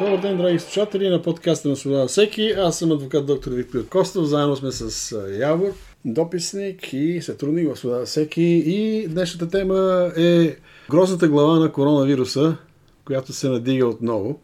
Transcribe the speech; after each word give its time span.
Добър 0.00 0.18
ден, 0.18 0.36
драги 0.36 0.58
слушатели 0.58 1.08
на 1.08 1.22
подкаста 1.22 1.68
на 1.68 1.76
Свобода 1.76 2.06
всеки. 2.06 2.50
Аз 2.50 2.78
съм 2.78 2.92
адвокат 2.92 3.26
доктор 3.26 3.52
Виктор 3.52 3.86
Костов. 3.86 4.24
Заедно 4.24 4.56
сме 4.56 4.72
с 4.72 5.16
Явор, 5.38 5.72
дописник 6.04 6.92
и 6.92 7.22
сътрудник 7.22 7.74
в 7.74 7.78
Свобода 7.78 8.04
всеки. 8.04 8.42
И 8.66 9.08
днешната 9.08 9.48
тема 9.48 10.10
е 10.16 10.56
грозната 10.90 11.28
глава 11.28 11.58
на 11.58 11.72
коронавируса, 11.72 12.56
която 13.04 13.32
се 13.32 13.48
надига 13.48 13.86
отново. 13.86 14.40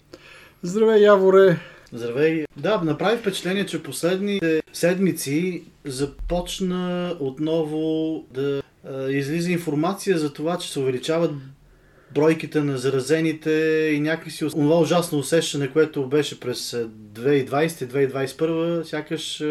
Здравей, 0.63 1.03
Яворе! 1.03 1.59
Здравей! 1.93 2.45
Да, 2.57 2.81
направи 2.85 3.17
впечатление, 3.17 3.67
че 3.67 3.83
последните 3.83 4.63
седмици 4.73 5.63
започна 5.85 7.15
отново 7.21 8.25
да 8.35 8.63
излиза 9.11 9.51
информация 9.51 10.19
за 10.19 10.33
това, 10.33 10.59
че 10.59 10.73
се 10.73 10.81
увеличават 10.81 11.31
бройките 12.15 12.61
на 12.61 12.79
заразените 12.79 13.51
и 13.95 14.01
някакси 14.01 14.49
това 14.51 14.81
ужасно 14.81 15.19
усещане, 15.19 15.69
което 15.69 16.09
беше 16.09 16.41
през 16.41 16.77
2020-2021, 17.15 18.83
сякаш 18.83 19.43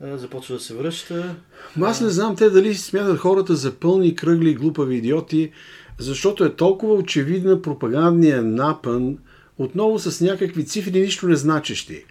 започва 0.00 0.54
да 0.54 0.60
се 0.60 0.74
връща. 0.74 1.36
Аз 1.80 2.00
не 2.00 2.08
знам 2.08 2.36
те 2.36 2.50
дали 2.50 2.74
смятат 2.74 3.18
хората 3.18 3.56
за 3.56 3.74
пълни, 3.74 4.14
кръгли, 4.14 4.54
глупави 4.54 4.96
идиоти, 4.96 5.52
защото 5.98 6.44
е 6.44 6.56
толкова 6.56 6.94
очевидна 6.94 7.62
пропагандния 7.62 8.42
напън, 8.42 9.18
отново 9.58 9.98
с 9.98 10.20
някакви 10.20 10.66
цифри, 10.66 11.00
нищо 11.00 11.28
не 11.28 11.36
значещи. 11.36 12.04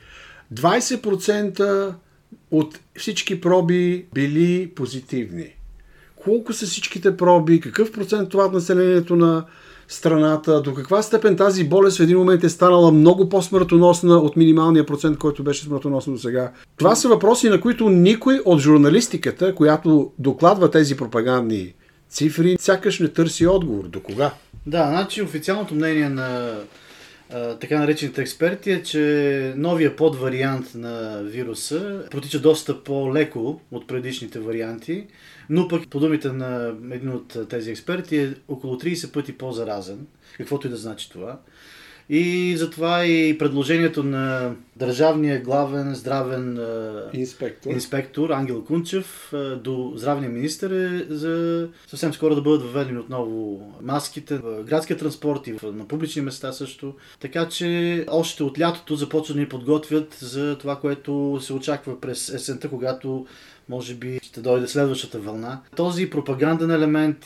20% 0.54 1.94
от 2.52 2.80
всички 2.98 3.42
проби 3.42 4.06
били 4.14 4.72
позитивни 4.76 5.57
колко 6.28 6.54
са 6.54 6.66
всичките 6.66 7.18
проби, 7.18 7.60
какъв 7.60 7.92
процент 7.92 8.30
това 8.30 8.46
от 8.46 8.54
населението 8.54 9.16
на 9.16 9.46
страната, 9.88 10.62
до 10.62 10.74
каква 10.74 11.02
степен 11.02 11.36
тази 11.36 11.64
болест 11.64 11.98
в 11.98 12.04
един 12.04 12.18
момент 12.18 12.44
е 12.44 12.50
станала 12.50 12.92
много 12.92 13.30
по-смъртоносна 13.30 14.18
от 14.18 14.36
минималния 14.36 14.86
процент, 14.86 15.18
който 15.18 15.44
беше 15.44 15.64
смъртоносен 15.64 16.14
до 16.14 16.20
сега. 16.20 16.52
Това 16.78 16.96
са 16.96 17.10
въпроси, 17.10 17.50
на 17.50 17.62
които 17.62 17.90
никой 17.90 18.42
от 18.46 18.60
журналистиката, 18.60 19.56
която 19.56 20.12
докладва 20.20 20.72
тези 20.72 20.98
пропагандни 20.98 21.74
цифри, 22.10 22.58
сякаш 22.60 23.00
не 23.00 23.08
търси 23.08 23.48
отговор. 23.48 23.88
До 23.88 24.00
кога? 24.00 24.32
Да, 24.66 24.88
значи 24.88 25.22
официалното 25.22 25.76
мнение 25.76 26.10
на 26.10 26.56
така 27.30 27.80
наречените 27.80 28.22
експерти 28.22 28.72
е, 28.72 28.84
че 28.84 29.54
новия 29.58 29.96
подвариант 29.96 30.76
на 30.76 31.22
вируса 31.24 32.06
протича 32.12 32.42
доста 32.42 32.84
по-леко 32.84 33.62
от 33.72 33.88
предишните 33.88 34.40
варианти, 34.40 35.08
но 35.50 35.68
пък 35.68 35.90
по 35.90 36.00
думите 36.00 36.32
на 36.32 36.76
един 36.92 37.10
от 37.10 37.50
тези 37.50 37.72
експерти 37.72 38.18
е 38.18 38.34
около 38.48 38.76
30 38.76 39.14
пъти 39.14 39.38
по-заразен, 39.38 40.08
каквото 40.38 40.68
и 40.68 40.70
да 40.70 40.78
значи 40.78 41.12
това. 41.12 41.40
И 42.10 42.58
затова 42.58 43.06
и 43.06 43.38
предложението 43.38 44.04
на 44.04 44.56
държавния 44.76 45.42
главен 45.42 45.96
здравен 45.96 46.60
инспектор, 47.14 47.70
инспектор 47.70 48.30
Ангел 48.30 48.64
Кунчев 48.66 49.34
до 49.64 49.94
здравния 49.96 50.32
министр 50.32 50.76
е 50.76 51.14
за 51.14 51.68
съвсем 51.88 52.14
скоро 52.14 52.36
да 52.36 52.42
бъдат 52.42 52.62
въведени 52.62 53.00
отново 53.00 53.62
маските 53.82 54.38
в 54.38 54.64
градския 54.64 54.98
транспорт 54.98 55.48
и 55.48 55.56
на 55.64 55.88
публични 55.88 56.22
места 56.22 56.52
също. 56.52 56.94
Така 57.20 57.50
че 57.50 58.06
още 58.10 58.44
от 58.44 58.60
лятото 58.60 58.96
започват 58.96 59.38
да 59.38 59.42
ни 59.42 59.50
подготвят 59.50 60.14
за 60.14 60.58
това, 60.58 60.76
което 60.76 61.40
се 61.42 61.54
очаква 61.54 62.02
през 62.02 62.30
есента, 62.30 62.70
когато 62.70 63.26
може 63.70 63.96
би 63.96 64.20
ще 64.24 64.42
дойде 64.42 64.68
следващата 64.68 65.20
вълна. 65.20 65.62
Този 65.76 66.10
пропаганден 66.10 66.72
елемент 66.72 67.18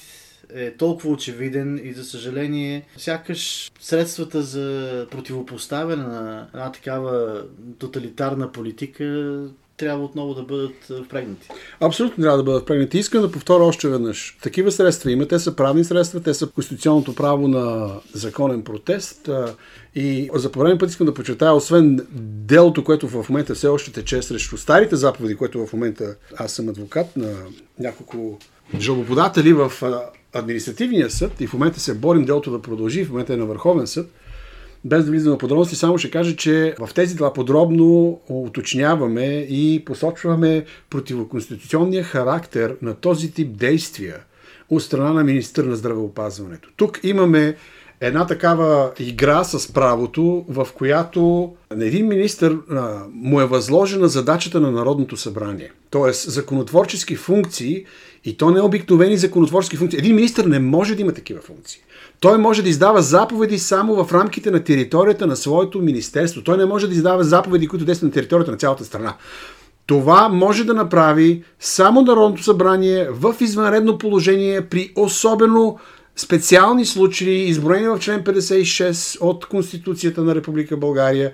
е 0.54 0.72
толкова 0.72 1.10
очевиден 1.10 1.82
и 1.84 1.94
за 1.94 2.04
съжаление 2.04 2.86
сякаш 2.98 3.72
средствата 3.80 4.42
за 4.42 5.08
противопоставяне 5.12 6.04
на 6.04 6.48
една 6.54 6.72
такава 6.72 7.44
тоталитарна 7.80 8.52
политика 8.52 9.40
трябва 9.78 10.06
отново 10.06 10.34
да 10.34 10.44
бъдат 10.44 11.06
впрегнати. 11.06 11.48
Абсолютно 11.80 12.24
трябва 12.24 12.38
да 12.38 12.44
бъдат 12.44 12.64
впрегнати. 12.64 12.98
Искам 12.98 13.22
да 13.22 13.32
повторя 13.32 13.64
още 13.64 13.90
веднъж. 13.90 14.38
Такива 14.42 14.72
средства 14.72 15.12
има. 15.12 15.28
Те 15.28 15.40
са 15.40 15.56
правни 15.56 15.84
средства, 15.84 16.22
те 16.22 16.34
са 16.34 16.48
конституционното 16.48 17.16
право 17.16 17.48
на 17.48 17.96
законен 18.14 18.64
протест. 18.64 19.30
И 19.96 20.30
за 20.34 20.52
пореден 20.52 20.78
път 20.78 20.90
искам 20.90 21.06
да 21.06 21.14
подчертая, 21.14 21.54
освен 21.54 22.08
делото, 22.46 22.84
което 22.84 23.08
в 23.08 23.30
момента 23.30 23.56
все 23.56 23.68
още 23.68 23.92
тече 23.92 24.22
срещу 24.22 24.58
старите 24.58 24.96
заповеди, 24.96 25.36
което 25.36 25.66
в 25.66 25.74
момента 25.74 26.16
аз 26.38 26.52
съм 26.52 26.70
адвокат 26.70 27.18
на 27.18 27.34
няколко 27.80 28.40
жалбоподатели 28.80 29.54
в 29.54 29.72
административния 30.34 31.10
съд 31.10 31.42
и 31.42 31.48
в 31.48 31.54
момента 31.54 31.80
се 31.80 31.94
борим 31.94 32.26
делото 32.26 32.52
да 32.52 32.62
продължи, 32.62 33.06
в 33.06 33.10
момента 33.10 33.34
е 33.34 33.38
на 33.38 33.46
Върховен 33.46 33.88
съд, 33.88 34.12
без 34.86 35.06
да 35.06 35.12
влизам 35.12 35.34
в 35.34 35.38
подробности, 35.38 35.76
само 35.76 35.98
ще 35.98 36.12
кажа, 36.12 36.36
че 36.36 36.76
в 36.80 36.90
тези 36.96 37.16
дела 37.16 37.34
подробно 37.34 38.20
уточняваме 38.30 39.48
и 39.50 39.84
посочваме 39.86 40.66
противоконституционния 40.90 42.04
характер 42.04 42.76
на 42.82 42.94
този 42.94 43.32
тип 43.32 43.58
действия 43.58 44.16
от 44.70 44.84
страна 44.84 45.14
на 45.14 45.24
министър 45.24 45.64
на 45.64 45.76
здравеопазването. 45.76 46.70
Тук 46.78 47.00
имаме 47.04 47.56
една 48.02 48.28
такава 48.28 48.92
игра 49.00 49.44
с 49.44 49.74
правото, 49.74 50.46
в 50.50 50.68
която 50.76 51.52
на 51.76 51.86
един 51.86 52.08
министр 52.08 52.58
а, 52.72 53.00
му 53.14 53.42
е 53.42 53.46
възложена 53.46 54.08
задачата 54.08 54.60
на 54.60 54.72
Народното 54.72 55.18
събрание. 55.18 55.72
Тоест, 55.90 56.32
законотворчески 56.32 57.16
функции 57.16 57.86
и 58.26 58.38
то 58.38 58.52
не 58.52 58.60
е 58.60 58.62
обикновени 58.62 59.18
законотворчески 59.18 59.78
функции. 59.78 60.00
Един 60.00 60.16
министр 60.16 60.48
не 60.48 60.60
може 60.60 60.96
да 60.96 61.02
има 61.02 61.12
такива 61.12 61.42
функции. 61.42 61.82
Той 62.20 62.38
може 62.38 62.64
да 62.64 62.70
издава 62.70 63.02
заповеди 63.02 63.60
само 63.60 64.04
в 64.04 64.14
рамките 64.14 64.52
на 64.52 64.64
територията 64.64 65.28
на 65.28 65.36
своето 65.36 65.82
министерство. 65.82 66.44
Той 66.44 66.58
не 66.58 66.66
може 66.66 66.88
да 66.88 66.94
издава 66.94 67.24
заповеди, 67.24 67.68
които 67.68 67.86
действат 67.86 68.08
на 68.08 68.14
територията 68.14 68.52
на 68.52 68.58
цялата 68.58 68.86
страна. 68.86 69.16
Това 69.86 70.30
може 70.30 70.64
да 70.64 70.74
направи 70.74 71.44
само 71.60 72.02
Народното 72.02 72.44
събрание 72.44 73.08
в 73.12 73.36
извънредно 73.40 73.98
положение 73.98 74.62
при 74.62 74.92
особено 74.96 75.80
специални 76.16 76.86
случаи, 76.86 77.44
изброени 77.44 77.88
в 77.88 78.00
член 78.00 78.24
56 78.24 79.22
от 79.22 79.46
Конституцията 79.46 80.22
на 80.22 80.36
Република 80.36 80.78
България. 80.78 81.32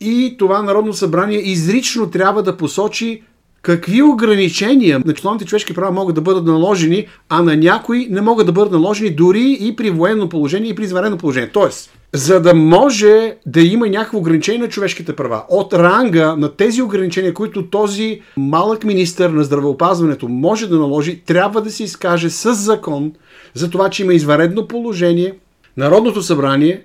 И 0.00 0.36
това 0.38 0.62
Народно 0.62 0.92
събрание 0.92 1.38
изрично 1.38 2.10
трябва 2.10 2.42
да 2.42 2.56
посочи 2.56 3.22
какви 3.62 4.02
ограничения 4.02 5.02
на 5.06 5.12
основните 5.12 5.44
човешки 5.44 5.74
права 5.74 5.92
могат 5.92 6.14
да 6.14 6.20
бъдат 6.20 6.44
наложени, 6.44 7.06
а 7.28 7.42
на 7.42 7.56
някои 7.56 8.08
не 8.10 8.20
могат 8.20 8.46
да 8.46 8.52
бъдат 8.52 8.72
наложени 8.72 9.10
дори 9.10 9.56
и 9.60 9.76
при 9.76 9.90
военно 9.90 10.28
положение 10.28 10.70
и 10.70 10.74
при 10.74 10.84
извънредно 10.84 11.18
положение. 11.18 11.50
Тоест, 11.52 11.90
за 12.12 12.40
да 12.40 12.54
може 12.54 13.36
да 13.46 13.60
има 13.60 13.88
някакво 13.88 14.18
ограничение 14.18 14.60
на 14.60 14.68
човешките 14.68 15.16
права, 15.16 15.44
от 15.48 15.74
ранга 15.74 16.36
на 16.36 16.56
тези 16.56 16.82
ограничения, 16.82 17.34
които 17.34 17.66
този 17.66 18.20
малък 18.36 18.84
министър 18.84 19.30
на 19.30 19.44
здравеопазването 19.44 20.28
може 20.28 20.66
да 20.66 20.76
наложи, 20.76 21.22
трябва 21.26 21.62
да 21.62 21.70
се 21.70 21.84
изкаже 21.84 22.30
с 22.30 22.54
закон 22.54 23.12
за 23.56 23.70
това, 23.70 23.90
че 23.90 24.02
има 24.02 24.14
извънредно 24.14 24.68
положение, 24.68 25.34
Народното 25.76 26.22
събрание 26.22 26.82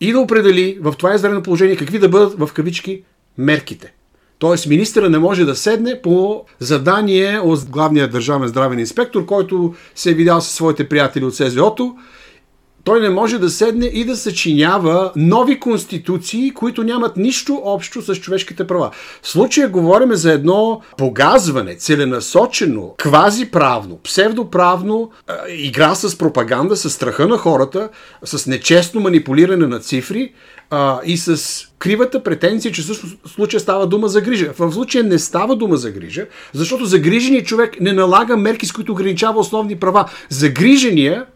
и 0.00 0.12
да 0.12 0.20
определи 0.20 0.78
в 0.80 0.94
това 0.98 1.14
извънредно 1.14 1.42
положение 1.42 1.76
какви 1.76 1.98
да 1.98 2.08
бъдат 2.08 2.38
в 2.38 2.52
кавички 2.54 3.02
мерките. 3.38 3.94
Тоест, 4.38 4.66
министъра 4.66 5.10
не 5.10 5.18
може 5.18 5.44
да 5.44 5.56
седне 5.56 6.00
по 6.02 6.44
задание 6.58 7.38
от 7.38 7.70
главния 7.70 8.08
държавен 8.08 8.48
здравен 8.48 8.78
инспектор, 8.78 9.26
който 9.26 9.74
се 9.94 10.10
е 10.10 10.14
видял 10.14 10.40
със 10.40 10.54
своите 10.54 10.88
приятели 10.88 11.24
от 11.24 11.34
СЗО-то 11.34 11.96
той 12.84 13.00
не 13.00 13.10
може 13.10 13.38
да 13.38 13.50
седне 13.50 13.86
и 13.86 14.04
да 14.04 14.16
съчинява 14.16 15.12
нови 15.16 15.60
конституции, 15.60 16.50
които 16.50 16.82
нямат 16.82 17.16
нищо 17.16 17.60
общо 17.64 18.02
с 18.02 18.14
човешките 18.14 18.66
права. 18.66 18.90
В 19.22 19.28
случая 19.28 19.68
говорим 19.68 20.14
за 20.14 20.32
едно 20.32 20.80
погазване, 20.98 21.74
целенасочено, 21.74 22.94
квазиправно, 22.98 23.98
псевдоправно, 24.04 25.10
игра 25.48 25.94
с 25.94 26.18
пропаганда, 26.18 26.76
с 26.76 26.90
страха 26.90 27.28
на 27.28 27.38
хората, 27.38 27.88
с 28.24 28.46
нечестно 28.46 29.00
манипулиране 29.00 29.66
на 29.66 29.80
цифри 29.80 30.32
и 31.04 31.16
с 31.16 31.60
кривата 31.78 32.22
претенция, 32.22 32.72
че 32.72 32.82
в 32.82 33.30
случая 33.34 33.60
става 33.60 33.86
дума 33.86 34.08
за 34.08 34.20
грижа. 34.20 34.52
В 34.58 34.72
случая 34.72 35.04
не 35.04 35.18
става 35.18 35.56
дума 35.56 35.76
за 35.76 35.90
грижа, 35.90 36.26
защото 36.52 36.84
загриженият 36.84 37.46
човек 37.46 37.80
не 37.80 37.92
налага 37.92 38.36
мерки, 38.36 38.66
с 38.66 38.72
които 38.72 38.92
ограничава 38.92 39.40
основни 39.40 39.76
права. 39.76 40.10
Загрижения 40.28 41.26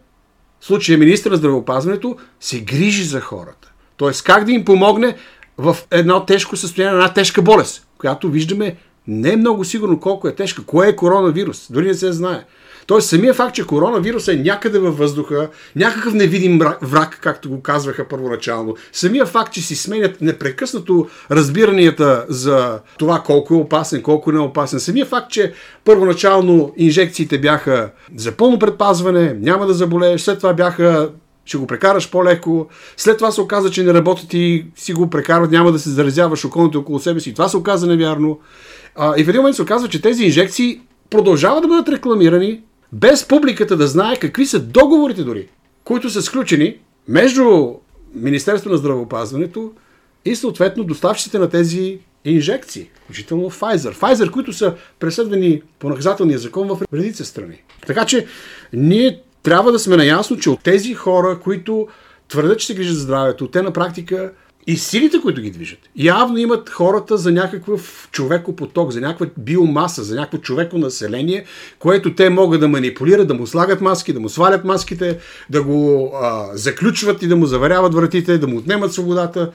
в 0.61 0.65
случая 0.65 0.97
министър 0.97 1.31
на 1.31 1.37
здравеопазването, 1.37 2.17
се 2.39 2.61
грижи 2.61 3.03
за 3.03 3.21
хората. 3.21 3.71
Тоест 3.97 4.23
как 4.23 4.45
да 4.45 4.51
им 4.51 4.65
помогне 4.65 5.15
в 5.57 5.77
едно 5.91 6.25
тежко 6.25 6.55
състояние, 6.57 6.99
една 6.99 7.13
тежка 7.13 7.41
болест, 7.41 7.87
която 7.97 8.29
виждаме 8.29 8.75
не 9.07 9.33
е 9.33 9.37
много 9.37 9.65
сигурно 9.65 9.99
колко 9.99 10.27
е 10.27 10.35
тежка, 10.35 10.63
кое 10.63 10.87
е 10.87 10.95
коронавирус, 10.95 11.67
дори 11.71 11.87
не 11.87 11.93
се 11.93 12.11
знае. 12.11 12.45
Тоест 12.89 13.09
самия 13.09 13.33
факт, 13.33 13.55
че 13.55 13.65
коронавирус 13.65 14.27
е 14.27 14.35
някъде 14.35 14.79
във 14.79 14.97
въздуха, 14.97 15.49
някакъв 15.75 16.13
невидим 16.13 16.59
враг, 16.81 17.19
както 17.21 17.49
го 17.49 17.61
казваха 17.61 18.07
първоначално, 18.07 18.75
самия 18.91 19.25
факт, 19.25 19.53
че 19.53 19.61
си 19.61 19.75
сменят 19.75 20.21
непрекъснато 20.21 21.07
разбиранията 21.31 22.25
за 22.29 22.79
това 22.97 23.19
колко 23.25 23.53
е 23.53 23.57
опасен, 23.57 24.01
колко 24.01 24.31
не 24.31 24.37
е 24.37 24.41
опасен, 24.41 24.79
самия 24.79 25.05
факт, 25.05 25.31
че 25.31 25.53
първоначално 25.85 26.73
инжекциите 26.77 27.37
бяха 27.37 27.91
за 28.15 28.31
пълно 28.31 28.59
предпазване, 28.59 29.33
няма 29.39 29.65
да 29.65 29.73
заболееш, 29.73 30.21
след 30.21 30.37
това 30.37 30.53
бяха 30.53 31.09
ще 31.45 31.57
го 31.57 31.67
прекараш 31.67 32.11
по-леко. 32.11 32.67
След 32.97 33.17
това 33.17 33.31
се 33.31 33.41
оказа, 33.41 33.71
че 33.71 33.83
не 33.83 33.93
работят 33.93 34.33
и 34.33 34.65
си 34.75 34.93
го 34.93 35.09
прекарват, 35.09 35.51
няма 35.51 35.71
да 35.71 35.79
се 35.79 35.89
заразяваш 35.89 36.45
околните 36.45 36.77
около 36.77 36.99
себе 36.99 37.19
си. 37.19 37.33
Това 37.33 37.47
се 37.47 37.57
оказа 37.57 37.87
невярно. 37.87 38.39
А, 38.95 39.13
и 39.17 39.23
в 39.23 39.29
един 39.29 39.41
момент 39.41 39.55
се 39.55 39.61
оказва, 39.61 39.87
че 39.87 40.01
тези 40.01 40.23
инжекции 40.23 40.81
продължават 41.09 41.61
да 41.61 41.67
бъдат 41.67 41.89
рекламирани, 41.89 42.61
без 42.93 43.27
публиката 43.27 43.77
да 43.77 43.87
знае 43.87 44.15
какви 44.15 44.45
са 44.45 44.59
договорите 44.59 45.23
дори, 45.23 45.47
които 45.83 46.09
са 46.09 46.21
сключени 46.21 46.77
между 47.07 47.73
Министерство 48.13 48.69
на 48.69 48.77
здравеопазването 48.77 49.71
и 50.25 50.35
съответно 50.35 50.83
доставчиците 50.83 51.39
на 51.39 51.49
тези 51.49 51.99
инжекции, 52.25 52.89
включително 53.03 53.51
Pfizer. 53.51 53.93
Pfizer, 53.93 54.31
които 54.31 54.53
са 54.53 54.73
преследвани 54.99 55.61
по 55.79 55.89
наказателния 55.89 56.39
закон 56.39 56.67
в 56.67 56.79
редица 56.93 57.25
страни. 57.25 57.63
Така 57.87 58.05
че 58.05 58.27
ние 58.73 59.21
трябва 59.43 59.71
да 59.71 59.79
сме 59.79 59.97
наясно, 59.97 60.37
че 60.37 60.49
от 60.49 60.63
тези 60.63 60.93
хора, 60.93 61.39
които 61.39 61.87
твърдят, 62.27 62.59
че 62.59 62.67
се 62.67 62.75
грижат 62.75 62.95
за 62.95 63.01
здравето, 63.01 63.47
те 63.47 63.61
на 63.61 63.71
практика 63.71 64.31
и 64.67 64.77
силите, 64.77 65.21
които 65.21 65.41
ги 65.41 65.51
движат, 65.51 65.79
явно 65.95 66.37
имат 66.37 66.69
хората 66.69 67.17
за 67.17 67.31
някакъв 67.31 68.09
човекопоток, 68.11 68.91
за 68.91 69.01
някаква 69.01 69.25
биомаса, 69.37 70.03
за 70.03 70.15
някакво 70.15 70.37
човеко 70.37 70.77
население, 70.77 71.45
което 71.79 72.15
те 72.15 72.29
могат 72.29 72.59
да 72.59 72.67
манипулират, 72.67 73.27
да 73.27 73.33
му 73.33 73.47
слагат 73.47 73.81
маски, 73.81 74.13
да 74.13 74.19
му 74.19 74.29
свалят 74.29 74.65
маските, 74.65 75.19
да 75.49 75.63
го 75.63 76.11
а, 76.21 76.49
заключват 76.57 77.23
и 77.23 77.27
да 77.27 77.35
му 77.35 77.45
заверяват 77.45 77.93
вратите, 77.93 78.37
да 78.37 78.47
му 78.47 78.57
отнемат 78.57 78.93
свободата. 78.93 79.51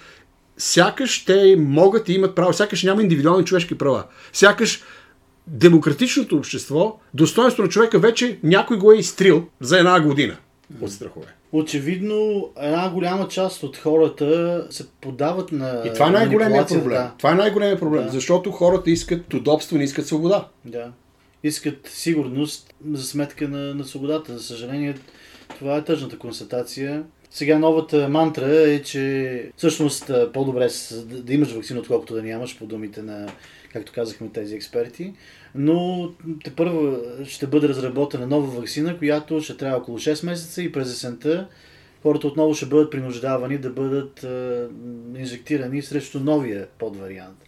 Сякаш 0.59 1.25
те 1.25 1.57
могат 1.59 2.09
и 2.09 2.13
имат 2.13 2.35
право, 2.35 2.53
сякаш 2.53 2.83
няма 2.83 3.03
индивидуални 3.03 3.45
човешки 3.45 3.79
права. 3.79 4.05
Сякаш 4.33 4.83
демократичното 5.47 6.37
общество, 6.37 7.01
достоинство 7.15 7.63
на 7.63 7.69
човека 7.69 7.99
вече 7.99 8.39
някой 8.43 8.79
го 8.79 8.93
е 8.93 8.97
изтрил 8.97 9.45
за 9.61 9.79
една 9.79 10.01
година 10.01 10.37
от 10.81 10.93
страхове. 10.93 11.35
Очевидно, 11.57 12.49
една 12.61 12.91
голяма 12.91 13.29
част 13.29 13.63
от 13.63 13.77
хората 13.77 14.67
се 14.71 14.89
подават 15.01 15.53
на. 15.53 15.83
И 15.87 15.93
това 15.93 16.09
е 16.09 16.11
най-големия 16.11 16.67
проблем. 16.67 16.89
Да. 16.89 17.13
Това 17.19 17.31
е 17.31 17.35
най-големия 17.35 17.79
проблем, 17.79 18.05
да. 18.05 18.11
защото 18.11 18.51
хората 18.51 18.91
искат 18.91 19.35
удобство, 19.35 19.77
не 19.79 19.85
искат 19.85 20.07
свобода. 20.07 20.49
Да. 20.65 20.93
Искат 21.43 21.87
сигурност 21.87 22.75
за 22.93 23.03
сметка 23.03 23.49
на, 23.49 23.75
на 23.75 23.85
свободата. 23.85 24.39
За 24.39 24.43
съжаление, 24.45 24.95
това 25.59 25.77
е 25.77 25.85
тъжната 25.85 26.19
констатация. 26.19 27.03
Сега 27.35 27.59
новата 27.59 28.09
мантра 28.09 28.71
е, 28.71 28.83
че 28.83 29.51
всъщност 29.57 30.11
по-добре 30.33 30.69
да 31.07 31.35
имаш 31.35 31.53
вакцина, 31.53 31.81
отколкото 31.81 32.15
да 32.15 32.23
нямаш, 32.23 32.59
по 32.59 32.67
думите 32.67 33.03
на 33.03 33.27
както 33.73 33.93
казахме 33.93 34.29
тези 34.29 34.55
експерти. 34.55 35.15
Но 35.55 36.09
те 36.45 36.51
първо 36.51 36.97
ще 37.25 37.47
бъде 37.47 37.69
разработена 37.69 38.27
нова 38.27 38.61
вакцина, 38.61 38.99
която 38.99 39.41
ще 39.41 39.57
трябва 39.57 39.79
около 39.79 39.99
6 39.99 40.27
месеца 40.27 40.63
и 40.63 40.73
през 40.73 40.93
есента 40.93 41.49
хората 42.03 42.27
отново 42.27 42.55
ще 42.55 42.67
бъдат 42.67 42.91
принуждавани 42.91 43.59
да 43.59 43.71
бъдат 43.71 44.25
е, 44.25 44.63
инжектирани 45.19 45.83
срещу 45.83 46.21
новия 46.21 46.67
подвариант, 46.79 47.39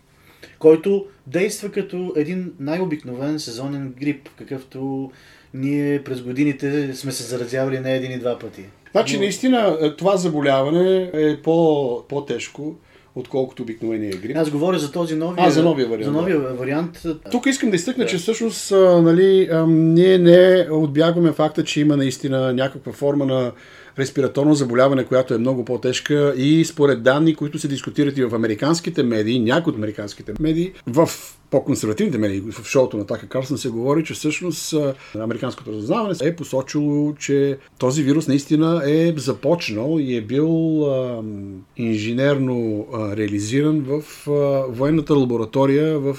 който 0.59 1.07
действа 1.27 1.71
като 1.71 2.13
един 2.17 2.53
най-обикновен 2.61 3.41
сезонен 3.41 3.95
грип, 4.01 4.29
какъвто 4.39 5.11
ние 5.55 6.05
през 6.05 6.23
годините 6.23 6.95
сме 6.95 7.13
се 7.13 7.23
заразявали 7.23 7.81
не 7.81 7.97
един 7.97 8.13
и 8.13 8.19
два 8.19 8.39
пъти. 8.39 8.65
Значи, 8.97 9.19
наистина, 9.19 9.95
това 9.99 10.17
заболяване 10.17 11.11
е 11.15 11.37
по, 11.43 12.03
по-тежко 12.09 12.75
отколкото 13.15 13.63
обикновения 13.63 14.17
грип. 14.17 14.37
Аз 14.37 14.51
говоря 14.51 14.79
за 14.79 14.93
този 14.93 15.15
новия, 15.15 15.47
а, 15.47 15.51
за 15.51 15.63
новия 15.63 15.89
вариант. 15.89 16.05
За 16.05 16.13
новия 16.13 16.39
вариант. 16.39 17.03
Тук 17.31 17.47
искам 17.47 17.71
да 17.71 17.77
изтъкна, 17.77 18.05
да. 18.05 18.11
че 18.11 18.17
всъщност 18.17 18.71
нали, 19.03 19.49
ние 19.69 20.19
не 20.19 20.67
отбягваме 20.71 21.33
факта, 21.33 21.65
че 21.65 21.81
има 21.81 21.97
наистина 21.97 22.53
някаква 22.53 22.93
форма 22.93 23.27
на 23.27 23.53
респираторно 23.99 24.55
заболяване, 24.55 25.05
която 25.05 25.35
е 25.35 25.39
много 25.39 25.65
по-тежка 25.65 26.35
и 26.37 26.65
според 26.65 27.03
данни, 27.03 27.35
които 27.35 27.59
се 27.59 27.69
дискутират 27.69 28.19
и 28.19 28.25
в 28.25 28.35
американските 28.35 29.03
медии, 29.03 29.41
някои 29.41 29.71
от 29.71 29.77
американските 29.77 30.33
медии, 30.41 30.73
в 30.87 31.11
по-консервативните 31.51 32.19
медии, 32.19 32.41
в 32.41 32.65
шоуто 32.65 32.97
на 32.97 33.07
Така 33.07 33.27
Карлсън 33.27 33.59
се 33.59 33.69
говори, 33.69 34.05
че 34.05 34.15
всъщност 34.15 34.75
американското 35.15 35.73
разузнаване 35.73 36.15
е 36.23 36.37
посочило, 36.37 37.15
че 37.15 37.59
този 37.79 38.03
вирус 38.03 38.29
наистина 38.29 38.83
е 38.87 39.15
започнал 39.17 39.99
и 40.01 40.17
е 40.17 40.21
бил 40.21 40.83
а, 40.85 41.23
инженерно 41.77 42.87
а, 42.93 43.17
реализиран 43.17 43.81
в 43.81 44.03
а, 44.31 44.33
военната 44.69 45.15
лаборатория 45.15 45.99
в 45.99 46.17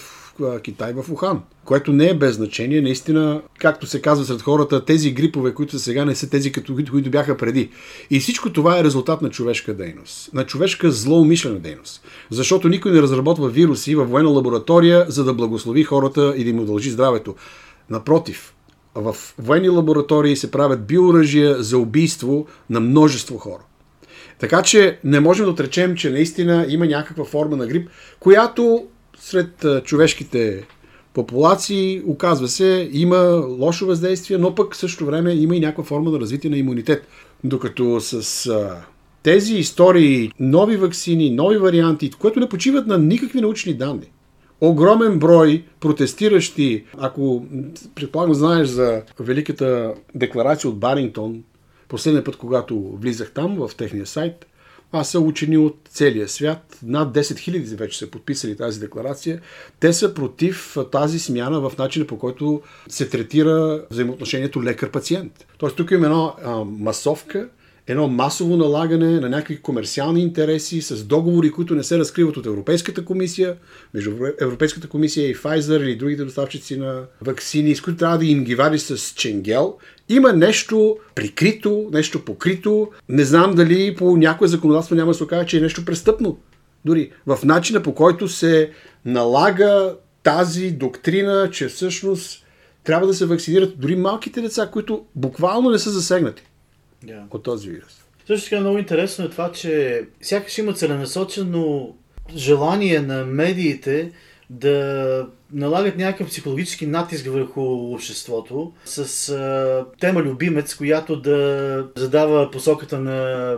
Китай 0.63 0.93
в 0.93 1.11
Ухан. 1.11 1.41
Което 1.65 1.93
не 1.93 2.09
е 2.09 2.13
без 2.13 2.35
значение. 2.35 2.81
Наистина, 2.81 3.41
както 3.59 3.87
се 3.87 4.01
казва 4.01 4.25
сред 4.25 4.41
хората, 4.41 4.85
тези 4.85 5.11
грипове, 5.11 5.53
които 5.53 5.79
сега 5.79 6.05
не 6.05 6.15
са 6.15 6.29
тези, 6.29 6.51
като, 6.51 6.75
които 6.91 7.09
бяха 7.09 7.37
преди. 7.37 7.69
И 8.09 8.19
всичко 8.19 8.53
това 8.53 8.79
е 8.79 8.83
резултат 8.83 9.21
на 9.21 9.29
човешка 9.29 9.73
дейност. 9.73 10.33
На 10.33 10.45
човешка 10.45 10.91
злоумишлена 10.91 11.59
дейност. 11.59 12.01
Защото 12.29 12.69
никой 12.69 12.91
не 12.91 13.01
разработва 13.01 13.49
вируси 13.49 13.95
в 13.95 14.05
военна 14.05 14.29
лаборатория, 14.29 15.05
за 15.07 15.23
да 15.23 15.33
благослови 15.33 15.83
хората 15.83 16.33
и 16.37 16.43
да 16.43 16.49
им 16.49 16.59
удължи 16.59 16.89
здравето. 16.89 17.35
Напротив, 17.89 18.53
в 18.95 19.15
военни 19.39 19.69
лаборатории 19.69 20.35
се 20.35 20.51
правят 20.51 20.87
биоръжия 20.87 21.63
за 21.63 21.77
убийство 21.77 22.47
на 22.69 22.79
множество 22.79 23.37
хора. 23.37 23.63
Така 24.39 24.61
че 24.61 24.99
не 25.03 25.19
можем 25.19 25.45
да 25.45 25.51
отречем, 25.51 25.95
че 25.95 26.09
наистина 26.09 26.65
има 26.69 26.85
някаква 26.85 27.25
форма 27.25 27.57
на 27.57 27.67
грип, 27.67 27.89
която 28.19 28.87
сред 29.27 29.65
човешките 29.83 30.67
популации, 31.13 32.01
оказва 32.05 32.47
се, 32.47 32.89
има 32.93 33.43
лошо 33.59 33.85
въздействие, 33.85 34.37
но 34.37 34.55
пък 34.55 34.73
в 34.73 34.77
същото 34.77 35.05
време 35.05 35.33
има 35.33 35.55
и 35.55 35.59
някаква 35.59 35.83
форма 35.83 36.11
на 36.11 36.19
развитие 36.19 36.49
на 36.49 36.57
имунитет. 36.57 37.07
Докато 37.43 37.99
с 38.01 38.51
тези 39.23 39.55
истории, 39.55 40.31
нови 40.39 40.77
вакцини, 40.77 41.29
нови 41.29 41.57
варианти, 41.57 42.11
които 42.11 42.39
не 42.39 42.49
почиват 42.49 42.87
на 42.87 42.97
никакви 42.97 43.41
научни 43.41 43.73
данни, 43.73 44.11
огромен 44.61 45.19
брой 45.19 45.63
протестиращи, 45.79 46.85
ако 46.97 47.45
предполагам 47.95 48.33
знаеш 48.33 48.67
за 48.67 49.01
великата 49.19 49.93
декларация 50.15 50.69
от 50.69 50.79
Барингтон, 50.79 51.43
последния 51.87 52.23
път, 52.23 52.35
когато 52.35 52.79
влизах 52.79 53.31
там 53.33 53.55
в 53.55 53.75
техния 53.77 54.05
сайт, 54.05 54.45
аз 54.91 55.11
са 55.11 55.19
учени 55.19 55.57
от 55.57 55.77
целия 55.89 56.27
свят. 56.27 56.79
Над 56.83 57.15
10 57.15 57.21
000 57.21 57.75
вече 57.75 57.97
са 57.97 58.11
подписали 58.11 58.57
тази 58.57 58.79
декларация. 58.79 59.41
Те 59.79 59.93
са 59.93 60.13
против 60.13 60.77
тази 60.91 61.19
смяна 61.19 61.69
в 61.69 61.77
начина 61.77 62.07
по 62.07 62.19
който 62.19 62.61
се 62.89 63.09
третира 63.09 63.85
взаимоотношението 63.91 64.63
лекар-пациент. 64.63 65.45
Тоест 65.57 65.75
тук 65.75 65.91
има 65.91 66.05
една 66.05 66.33
а, 66.43 66.63
масовка, 66.63 67.49
едно 67.87 68.07
масово 68.07 68.57
налагане 68.57 69.19
на 69.19 69.29
някакви 69.29 69.61
комерциални 69.61 70.21
интереси 70.21 70.81
с 70.81 71.03
договори, 71.03 71.51
които 71.51 71.75
не 71.75 71.83
се 71.83 71.97
разкриват 71.97 72.37
от 72.37 72.45
Европейската 72.45 73.05
комисия, 73.05 73.55
между 73.93 74.11
Европейската 74.41 74.87
комисия 74.87 75.29
и 75.29 75.35
Pfizer 75.35 75.83
или 75.83 75.95
другите 75.95 76.23
доставчици 76.23 76.77
на 76.77 77.03
вакцини, 77.21 77.75
с 77.75 77.81
които 77.81 77.97
трябва 77.97 78.17
да 78.17 78.25
им 78.25 78.43
ги 78.43 78.55
вади 78.55 78.79
с 78.79 78.97
ченгел. 78.97 79.77
Има 80.09 80.33
нещо 80.33 80.97
прикрито, 81.15 81.89
нещо 81.93 82.25
покрито. 82.25 82.91
Не 83.09 83.23
знам 83.23 83.55
дали 83.55 83.95
по 83.95 84.17
някое 84.17 84.47
законодателство 84.47 84.95
няма 84.95 85.11
да 85.11 85.17
се 85.17 85.23
окаже, 85.23 85.47
че 85.47 85.57
е 85.57 85.61
нещо 85.61 85.85
престъпно. 85.85 86.37
Дори 86.85 87.11
в 87.25 87.39
начина 87.43 87.83
по 87.83 87.93
който 87.95 88.27
се 88.27 88.71
налага 89.05 89.95
тази 90.23 90.71
доктрина, 90.71 91.49
че 91.51 91.67
всъщност 91.67 92.45
трябва 92.83 93.07
да 93.07 93.13
се 93.13 93.25
вакцинират 93.25 93.79
дори 93.79 93.95
малките 93.95 94.41
деца, 94.41 94.69
които 94.73 95.05
буквално 95.15 95.69
не 95.69 95.79
са 95.79 95.89
засегнати 95.91 96.43
yeah. 97.05 97.23
от 97.29 97.43
този 97.43 97.69
вирус. 97.69 98.03
Също 98.27 98.49
така 98.49 98.61
много 98.61 98.77
интересно 98.77 99.25
е 99.25 99.29
това, 99.29 99.51
че 99.51 100.03
сякаш 100.21 100.57
има 100.57 100.73
целенасочено 100.73 101.95
желание 102.35 103.01
на 103.01 103.25
медиите 103.25 104.11
да 104.49 105.27
налагат 105.53 105.97
някакъв 105.97 106.27
психологически 106.27 106.85
натиск 106.85 107.25
върху 107.25 107.61
обществото 107.93 108.73
с 108.85 109.29
а, 109.29 109.85
тема 109.99 110.21
любимец, 110.21 110.75
която 110.75 111.21
да 111.21 111.87
задава 111.95 112.51
посоката 112.51 112.99
на 112.99 113.57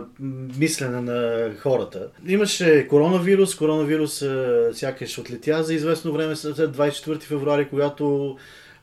мислене 0.58 1.00
на 1.00 1.50
хората. 1.58 2.08
Имаше 2.26 2.86
коронавирус, 2.88 3.56
коронавирус 3.56 4.22
а, 4.22 4.70
сякаш 4.74 5.18
отлетя 5.18 5.62
за 5.62 5.74
известно 5.74 6.12
време 6.12 6.36
след 6.36 6.56
24 6.56 7.20
февруари, 7.20 7.68
когато 7.68 8.36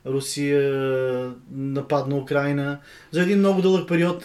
Русия 0.08 1.32
нападна 1.52 2.16
Украина. 2.16 2.78
За 3.10 3.22
един 3.22 3.38
много 3.38 3.62
дълъг 3.62 3.88
период 3.88 4.24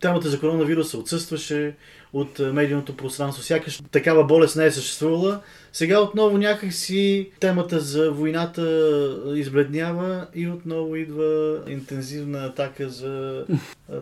темата 0.00 0.28
за 0.28 0.40
коронавируса 0.40 0.98
отсъстваше. 0.98 1.74
От 2.14 2.38
медийното 2.38 2.96
пространство. 2.96 3.42
Сякаш 3.42 3.80
такава 3.92 4.24
болест 4.24 4.56
не 4.56 4.66
е 4.66 4.70
съществувала. 4.70 5.40
Сега 5.72 6.00
отново 6.00 6.38
някакси 6.38 7.30
темата 7.40 7.80
за 7.80 8.10
войната 8.10 8.62
избледнява 9.34 10.26
и 10.34 10.48
отново 10.48 10.96
идва 10.96 11.58
интензивна 11.68 12.38
атака 12.38 12.88
за 12.88 13.44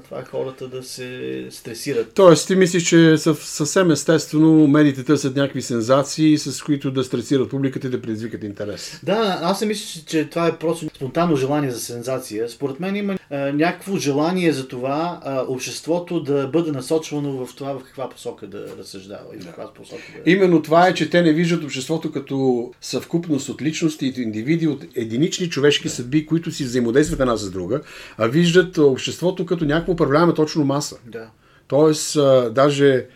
това 0.04 0.24
хората 0.24 0.68
да 0.68 0.82
се 0.82 1.46
стресират. 1.50 2.12
Тоест, 2.14 2.46
ти 2.46 2.56
мислиш, 2.56 2.82
че 2.82 3.16
съвсем 3.34 3.90
естествено 3.90 4.68
медиите 4.68 5.04
търсят 5.04 5.36
някакви 5.36 5.62
сензации, 5.62 6.38
с 6.38 6.62
които 6.62 6.90
да 6.90 7.04
стресират 7.04 7.50
публиката 7.50 7.86
и 7.86 7.90
да 7.90 8.02
предизвикат 8.02 8.44
интерес. 8.44 9.00
Да, 9.02 9.38
аз 9.42 9.60
не 9.60 9.66
мисля, 9.66 10.02
че 10.06 10.24
това 10.24 10.46
е 10.46 10.58
просто 10.58 10.86
спонтанно 10.94 11.36
желание 11.36 11.70
за 11.70 11.80
сензация. 11.80 12.48
Според 12.48 12.80
мен 12.80 12.96
има 12.96 13.18
а, 13.30 13.36
някакво 13.52 13.96
желание 13.96 14.52
за 14.52 14.68
това 14.68 15.20
а, 15.24 15.44
обществото 15.48 16.20
да 16.20 16.46
бъде 16.46 16.72
насочвано 16.72 17.46
в 17.46 17.56
това 17.56 17.72
в 17.72 17.82
каква 17.84 18.01
посока 18.08 18.46
да 18.46 18.76
разсъждава 18.78 19.36
и 19.36 19.40
в 19.40 19.46
каква 19.46 19.72
посока 19.74 20.02
да... 20.24 20.30
Именно 20.30 20.62
това 20.62 20.88
е, 20.88 20.94
че 20.94 21.10
те 21.10 21.22
не 21.22 21.32
виждат 21.32 21.64
обществото 21.64 22.12
като 22.12 22.70
съвкупност 22.80 23.48
от 23.48 23.62
личности 23.62 24.06
и 24.06 24.22
индивиди, 24.22 24.66
от 24.66 24.84
единични 24.94 25.50
човешки 25.50 25.88
съдби, 25.88 26.26
които 26.26 26.50
си 26.50 26.64
взаимодействат 26.64 27.20
една 27.20 27.36
с 27.36 27.50
друга, 27.50 27.80
а 28.18 28.26
виждат 28.26 28.78
обществото 28.78 29.46
като 29.46 29.64
някаква 29.64 29.92
управляема 29.92 30.34
точно 30.34 30.64
маса. 30.64 30.96
Да. 31.06 31.30
Тоест, 31.68 32.18
даже 32.50 33.06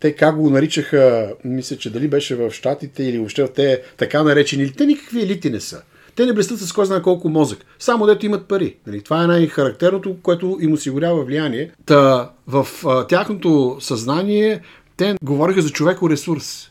те 0.00 0.12
как 0.12 0.36
го 0.36 0.50
наричаха, 0.50 1.34
мисля, 1.44 1.76
че 1.76 1.90
дали 1.90 2.08
беше 2.08 2.34
в 2.34 2.50
Штатите 2.50 3.04
или 3.04 3.18
въобще 3.18 3.44
в 3.44 3.52
те 3.52 3.82
така 3.96 4.22
наречени, 4.22 4.72
те 4.72 4.86
никакви 4.86 5.22
елити 5.22 5.50
не 5.50 5.60
са. 5.60 5.82
Те 6.16 6.26
не 6.26 6.32
блестят 6.32 6.58
с 6.58 6.72
кой 6.72 6.86
знае 6.86 7.02
колко 7.02 7.28
мозък. 7.28 7.58
Само 7.78 8.06
дето 8.06 8.26
имат 8.26 8.48
пари. 8.48 8.76
Нали? 8.86 9.02
Това 9.02 9.24
е 9.24 9.26
най-характерното, 9.26 10.16
което 10.22 10.58
им 10.60 10.72
осигурява 10.72 11.24
влияние. 11.24 11.70
Та 11.86 12.30
в 12.46 12.66
а, 12.86 13.06
тяхното 13.06 13.76
съзнание 13.80 14.60
те 14.96 15.14
говориха 15.22 15.62
за 15.62 15.70
човеко 15.70 16.10
ресурс. 16.10 16.70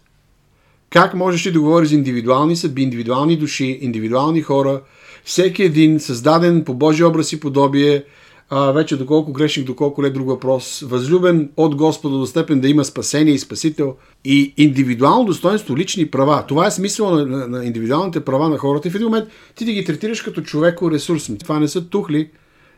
Как 0.89 1.13
можеш 1.13 1.45
ли 1.45 1.51
да 1.51 1.59
говориш 1.59 1.89
за 1.89 1.95
индивидуални 1.95 2.55
съдби, 2.55 2.81
индивидуални 2.83 3.37
души, 3.37 3.79
индивидуални 3.81 4.41
хора, 4.41 4.81
всеки 5.23 5.63
един 5.63 5.99
създаден 5.99 6.63
по 6.63 6.73
Божия 6.73 7.07
образ 7.07 7.33
и 7.33 7.39
подобие, 7.39 8.03
а, 8.49 8.71
вече 8.71 8.97
доколко 8.97 9.33
грешник, 9.33 9.65
доколко 9.65 10.01
не 10.01 10.09
друг 10.09 10.27
въпрос, 10.27 10.83
възлюбен 10.87 11.49
от 11.57 11.75
Господа 11.75 12.17
до 12.17 12.25
степен 12.25 12.59
да 12.59 12.69
има 12.69 12.85
спасение 12.85 13.33
и 13.33 13.39
спасител 13.39 13.95
и 14.25 14.53
индивидуално 14.57 15.25
достоинство, 15.25 15.77
лични 15.77 16.11
права. 16.11 16.43
Това 16.47 16.67
е 16.67 16.71
смисъл 16.71 17.15
на, 17.15 17.25
на, 17.25 17.47
на 17.47 17.65
индивидуалните 17.65 18.25
права 18.25 18.49
на 18.49 18.57
хората 18.57 18.87
и 18.87 18.91
в 18.91 18.95
един 18.95 19.07
момент 19.07 19.29
ти 19.55 19.65
да 19.65 19.71
ги 19.71 19.85
третираш 19.85 20.21
като 20.21 20.41
човеко 20.41 20.91
ресурс. 20.91 21.29
Това 21.39 21.59
не 21.59 21.67
са 21.67 21.89
тухли, 21.89 22.29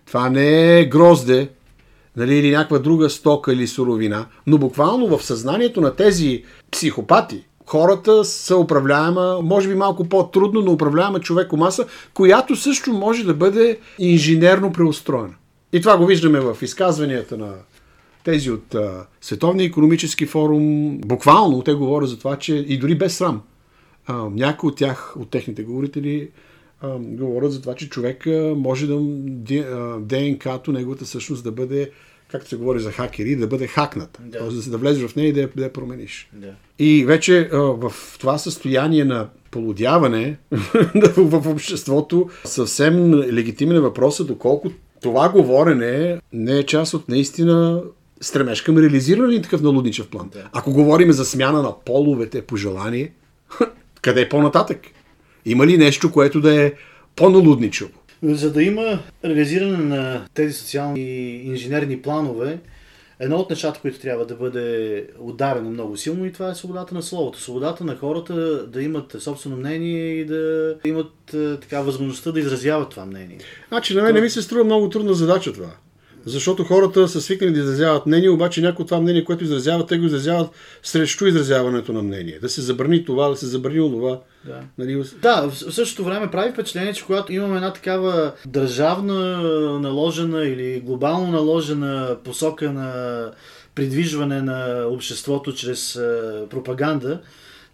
това 0.06 0.30
не 0.30 0.80
е 0.80 0.86
грозде, 0.86 1.50
нали, 2.18 2.36
или 2.36 2.52
някаква 2.52 2.80
друга 2.80 3.10
стока 3.10 3.54
или 3.54 3.68
суровина, 3.68 4.26
но 4.48 4.58
буквално 4.58 5.18
в 5.18 5.24
съзнанието 5.24 5.82
на 5.82 5.96
тези 5.96 6.44
психопати, 6.72 7.44
хората 7.66 8.26
са 8.26 8.58
управляема, 8.58 9.40
може 9.44 9.68
би 9.68 9.76
малко 9.76 10.10
по-трудно, 10.10 10.62
но 10.62 10.72
управляема 10.72 11.20
човекомаса, 11.20 11.86
която 12.14 12.56
също 12.56 12.94
може 12.94 13.24
да 13.24 13.34
бъде 13.34 13.78
инженерно 14.00 14.72
преустроена. 14.72 15.34
И 15.74 15.82
това 15.82 15.98
го 15.98 16.06
виждаме 16.06 16.40
в 16.40 16.58
изказванията 16.62 17.38
на 17.38 17.54
тези 18.24 18.52
от 18.52 18.76
а, 18.76 19.06
Световния 19.22 19.66
економически 19.66 20.26
форум. 20.26 20.98
Буквално 20.98 21.62
те 21.62 21.74
говорят 21.74 22.10
за 22.10 22.20
това, 22.20 22.36
че 22.36 22.56
и 22.56 22.78
дори 22.78 22.98
без 22.98 23.18
срам, 23.18 23.42
а, 24.06 24.14
някои 24.32 24.70
от 24.70 24.78
тях, 24.78 25.14
от 25.18 25.30
техните 25.30 25.64
говорители, 25.64 26.30
а, 26.82 26.98
говорят 27.00 27.52
за 27.52 27.62
това, 27.62 27.76
че 27.76 27.90
човек 27.90 28.28
а, 28.28 28.54
може 28.58 28.88
да 28.88 29.00
ДНК-то, 30.00 30.72
неговата 30.72 31.06
същност 31.06 31.44
да 31.44 31.52
бъде 31.52 31.92
както 32.32 32.50
се 32.50 32.56
говори 32.56 32.80
за 32.80 32.92
хакери, 32.92 33.36
да 33.36 33.48
бъде 33.48 33.68
хакната. 33.68 34.20
Да. 34.24 34.38
Тоест 34.38 34.72
да 34.72 34.78
влезеш 34.78 35.10
в 35.10 35.16
нея 35.16 35.28
и 35.28 35.34
да 35.34 35.42
я, 35.42 35.50
да 35.56 35.64
я 35.64 35.74
промениш. 35.74 36.30
Да. 36.34 36.54
И 36.80 37.06
вече 37.06 37.50
а, 37.54 37.58
в 37.58 37.94
това 38.20 38.38
състояние 38.38 39.06
на 39.06 39.30
полудяване 39.52 40.38
в 41.18 41.50
обществото 41.50 42.30
съвсем 42.46 43.14
легитимен 43.14 43.78
е 43.78 43.80
въпросът 43.80 44.28
доколко 44.28 44.72
това 45.02 45.30
говорене 45.30 46.20
не 46.34 46.58
е 46.58 46.66
част 46.66 46.94
от 46.94 47.10
наистина 47.10 47.82
стремеж 48.22 48.62
към 48.62 48.78
реализиране 48.78 49.34
ли 49.34 49.42
такъв 49.42 49.62
налудничев 49.62 50.08
план. 50.08 50.30
Да. 50.34 50.50
Ако 50.54 50.74
говорим 50.74 51.12
за 51.12 51.26
смяна 51.26 51.62
на 51.62 51.80
половете 51.86 52.42
по 52.42 52.58
желание, 52.58 53.12
къде 54.02 54.22
е 54.22 54.30
по-нататък? 54.30 54.80
Има 55.46 55.68
ли 55.68 55.78
нещо, 55.78 56.12
което 56.12 56.42
да 56.42 56.66
е 56.66 56.74
по-налудничево? 57.16 57.92
За 58.24 58.54
да 58.54 58.64
има 58.64 59.00
реализиране 59.26 59.78
на 59.78 60.26
тези 60.34 60.54
социални 60.54 61.00
и 61.00 61.48
инженерни 61.48 62.02
планове, 62.02 62.60
едно 63.20 63.38
от 63.38 63.50
нещата, 63.50 63.80
които 63.80 64.00
трябва 64.00 64.26
да 64.26 64.36
бъде 64.36 65.08
ударено 65.20 65.70
много 65.70 65.98
силно 65.98 66.26
и 66.26 66.32
това 66.32 66.50
е 66.50 66.56
свободата 66.56 66.96
на 66.96 67.02
словото. 67.02 67.40
Свободата 67.42 67.84
на 67.84 67.98
хората 67.98 68.68
да 68.68 68.84
имат 68.84 69.16
собствено 69.20 69.58
мнение 69.58 70.14
и 70.14 70.26
да 70.26 70.76
имат 70.86 71.34
е, 71.34 71.60
така 71.60 71.82
възможността 71.82 72.32
да 72.32 72.40
изразяват 72.40 72.90
това 72.90 73.06
мнение. 73.06 73.38
Значи 73.68 73.96
на 73.96 74.04
мен 74.04 74.14
не 74.14 74.22
ми 74.22 74.30
се 74.30 74.42
струва 74.42 74.64
много 74.64 74.90
трудна 74.90 75.14
задача 75.14 75.54
това. 75.54 75.70
Защото 76.28 76.64
хората 76.64 77.08
са 77.08 77.22
свикнали 77.22 77.52
да 77.52 77.60
изразяват 77.60 78.06
мнение, 78.06 78.30
обаче 78.30 78.62
някои 78.62 78.86
това 78.86 79.02
мнение, 79.02 79.24
което 79.24 79.44
изразяват, 79.44 79.88
те 79.88 79.98
го 79.98 80.06
изразяват 80.06 80.50
срещу 80.84 81.26
изразяването 81.26 81.94
на 81.94 82.02
мнение. 82.02 82.40
Да 82.42 82.50
се 82.50 82.62
забрани 82.62 83.06
това, 83.06 83.30
да 83.30 83.36
се 83.36 83.46
забрани 83.46 83.92
това. 83.92 84.20
Да. 84.46 84.60
Нали... 84.78 85.04
да, 85.22 85.50
в 85.50 85.74
същото 85.74 86.04
време 86.04 86.32
прави 86.32 86.52
впечатление, 86.52 86.94
че 86.94 87.06
когато 87.06 87.34
имаме 87.34 87.56
една 87.56 87.74
такава 87.74 88.32
държавна 88.46 89.42
наложена 89.80 90.46
или 90.46 90.80
глобално 90.80 91.32
наложена 91.32 92.18
посока 92.24 92.72
на 92.72 93.32
придвижване 93.76 94.42
на 94.42 94.86
обществото 94.88 95.54
чрез 95.54 96.00
пропаганда, 96.50 97.20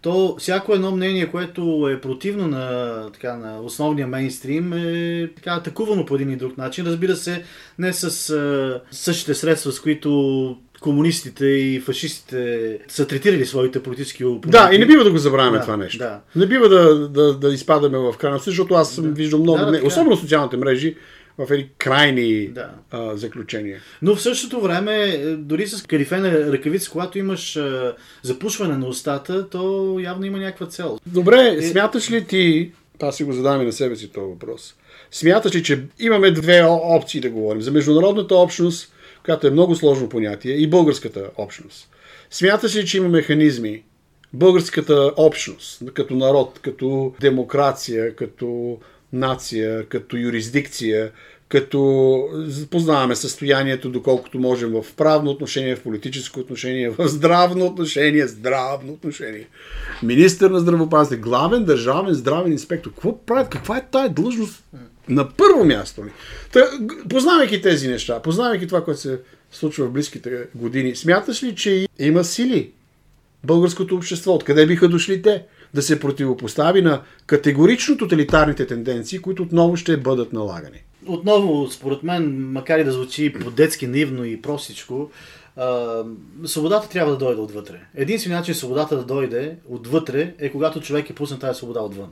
то 0.04 0.36
всяко 0.38 0.74
едно 0.74 0.90
мнение, 0.90 1.30
което 1.30 1.88
е 1.92 2.00
противно 2.00 2.48
на, 2.48 2.94
така, 3.12 3.36
на 3.36 3.60
основния 3.60 4.06
мейнстрим, 4.06 4.72
е 4.72 5.30
така, 5.36 5.50
атакувано 5.50 6.06
по 6.06 6.14
един 6.14 6.30
и 6.30 6.36
друг 6.36 6.58
начин. 6.58 6.86
Разбира 6.86 7.16
се, 7.16 7.44
не 7.78 7.92
с 7.92 8.30
а, 8.30 8.80
същите 8.90 9.34
средства, 9.34 9.72
с 9.72 9.80
които 9.80 10.56
комунистите 10.80 11.46
и 11.46 11.80
фашистите 11.80 12.78
са 12.88 13.06
третирали 13.06 13.46
своите 13.46 13.82
политически 13.82 14.24
опоненти. 14.24 14.50
Да, 14.50 14.74
и 14.74 14.78
не 14.78 14.86
бива 14.86 15.04
да 15.04 15.10
го 15.10 15.18
забравяме 15.18 15.58
да, 15.58 15.62
това 15.62 15.76
нещо. 15.76 15.98
Да. 15.98 16.20
Не 16.36 16.46
бива 16.46 16.68
да, 16.68 17.08
да, 17.08 17.38
да 17.38 17.54
изпадаме 17.54 17.98
в 17.98 18.14
крайна, 18.18 18.38
защото 18.38 18.74
аз 18.74 19.00
да. 19.00 19.08
виждам 19.08 19.40
много, 19.40 19.58
Да, 19.58 19.64
да, 19.64 19.72
не, 19.72 19.82
особено 19.82 20.16
социалните 20.16 20.56
мрежи, 20.56 20.96
в 21.38 21.50
едни 21.50 21.68
крайни 21.78 22.48
Да. 22.48 22.70
а, 22.90 23.16
заключения. 23.16 23.80
Но 24.02 24.16
в 24.16 24.22
същото 24.22 24.60
време, 24.60 25.04
е, 25.04 25.18
дори 25.36 25.66
с 25.66 25.82
калифена 25.82 26.52
ръкавица, 26.52 26.90
когато 26.90 27.18
имаш 27.18 27.56
а, 27.56 27.96
запушване 28.22 28.76
на 28.76 28.86
устата, 28.86 29.48
то 29.48 29.96
явно 30.02 30.26
има 30.26 30.38
някаква 30.38 30.66
цел. 30.66 30.98
Добре, 31.06 31.56
Е- 31.58 31.62
смяташ 31.62 32.10
ли 32.10 32.24
ти, 32.24 32.72
аз 33.02 33.16
си 33.16 33.24
го 33.24 33.32
задавам 33.32 33.62
и 33.62 33.66
на 33.66 33.72
себе 33.72 33.96
си 33.96 34.08
този 34.08 34.26
въпрос, 34.26 34.74
смяташ 35.10 35.54
ли, 35.54 35.62
че 35.62 35.82
имаме 35.98 36.30
две 36.30 36.62
опции 36.68 37.20
да 37.20 37.30
говорим 37.30 37.62
за 37.62 37.70
международната 37.70 38.34
общност, 38.36 38.92
която 39.24 39.46
е 39.46 39.50
много 39.50 39.74
сложно 39.74 40.08
понятие, 40.08 40.52
и 40.52 40.66
българската 40.66 41.30
общност. 41.36 41.88
Смяташ 42.30 42.76
ли, 42.76 42.86
че 42.86 42.96
има 42.96 43.08
механизми 43.08 43.82
българската 44.32 45.12
общност, 45.16 45.82
като 45.94 46.14
народ, 46.14 46.58
като 46.62 47.14
демокрация, 47.20 48.16
като 48.16 48.78
нация, 49.14 49.86
като 49.86 50.16
юрисдикция, 50.16 51.10
като 51.48 52.24
познаваме 52.70 53.16
състоянието, 53.16 53.90
доколкото 53.90 54.38
можем 54.38 54.70
в 54.70 54.94
правно 54.96 55.30
отношение, 55.30 55.76
в 55.76 55.82
политическо 55.82 56.40
отношение, 56.40 56.90
в 56.90 57.08
здравно 57.08 57.66
отношение, 57.66 58.26
здравно 58.26 58.92
отношение. 58.92 59.48
Министър 60.02 60.50
на 60.50 60.60
здравеопазване, 60.60 61.22
главен 61.22 61.64
държавен 61.64 62.14
здравен 62.14 62.52
инспектор. 62.52 62.90
Какво 62.90 63.18
правят? 63.18 63.48
Каква 63.48 63.76
е 63.76 63.86
тая 63.90 64.08
длъжност? 64.08 64.64
На 65.08 65.28
първо 65.30 65.64
място 65.64 66.04
ли? 66.04 66.10
Та, 66.52 66.60
познавайки 67.08 67.62
тези 67.62 67.88
неща, 67.88 68.22
познавайки 68.22 68.66
това, 68.66 68.84
което 68.84 69.00
се 69.00 69.20
случва 69.52 69.86
в 69.86 69.90
близките 69.90 70.46
години, 70.54 70.96
смяташ 70.96 71.42
ли, 71.42 71.54
че 71.54 71.88
има 71.98 72.24
сили 72.24 72.70
българското 73.44 73.96
общество? 73.96 74.34
Откъде 74.34 74.66
биха 74.66 74.88
дошли 74.88 75.22
те? 75.22 75.44
Да 75.74 75.82
се 75.82 76.00
противопостави 76.00 76.82
на 76.82 77.02
категорично 77.26 77.96
тоталитарните 77.96 78.66
тенденции, 78.66 79.18
които 79.18 79.42
отново 79.42 79.76
ще 79.76 79.96
бъдат 79.96 80.32
налагани. 80.32 80.82
Отново, 81.06 81.70
според 81.70 82.02
мен, 82.02 82.52
макар 82.52 82.78
и 82.78 82.84
да 82.84 82.92
звучи 82.92 83.32
по-детски 83.32 83.86
наивно 83.86 84.24
и 84.24 84.42
простичко, 84.42 85.10
а, 85.56 86.02
свободата 86.44 86.88
трябва 86.88 87.12
да 87.12 87.18
дойде 87.18 87.40
отвътре. 87.40 87.80
Единственият 87.94 88.40
начин 88.40 88.54
свободата 88.54 88.96
да 88.96 89.04
дойде 89.04 89.56
отвътре 89.68 90.34
е 90.38 90.50
когато 90.50 90.80
човек 90.80 91.10
е 91.10 91.14
пуснат 91.14 91.40
тази 91.40 91.58
свобода 91.58 91.80
отвън. 91.80 92.08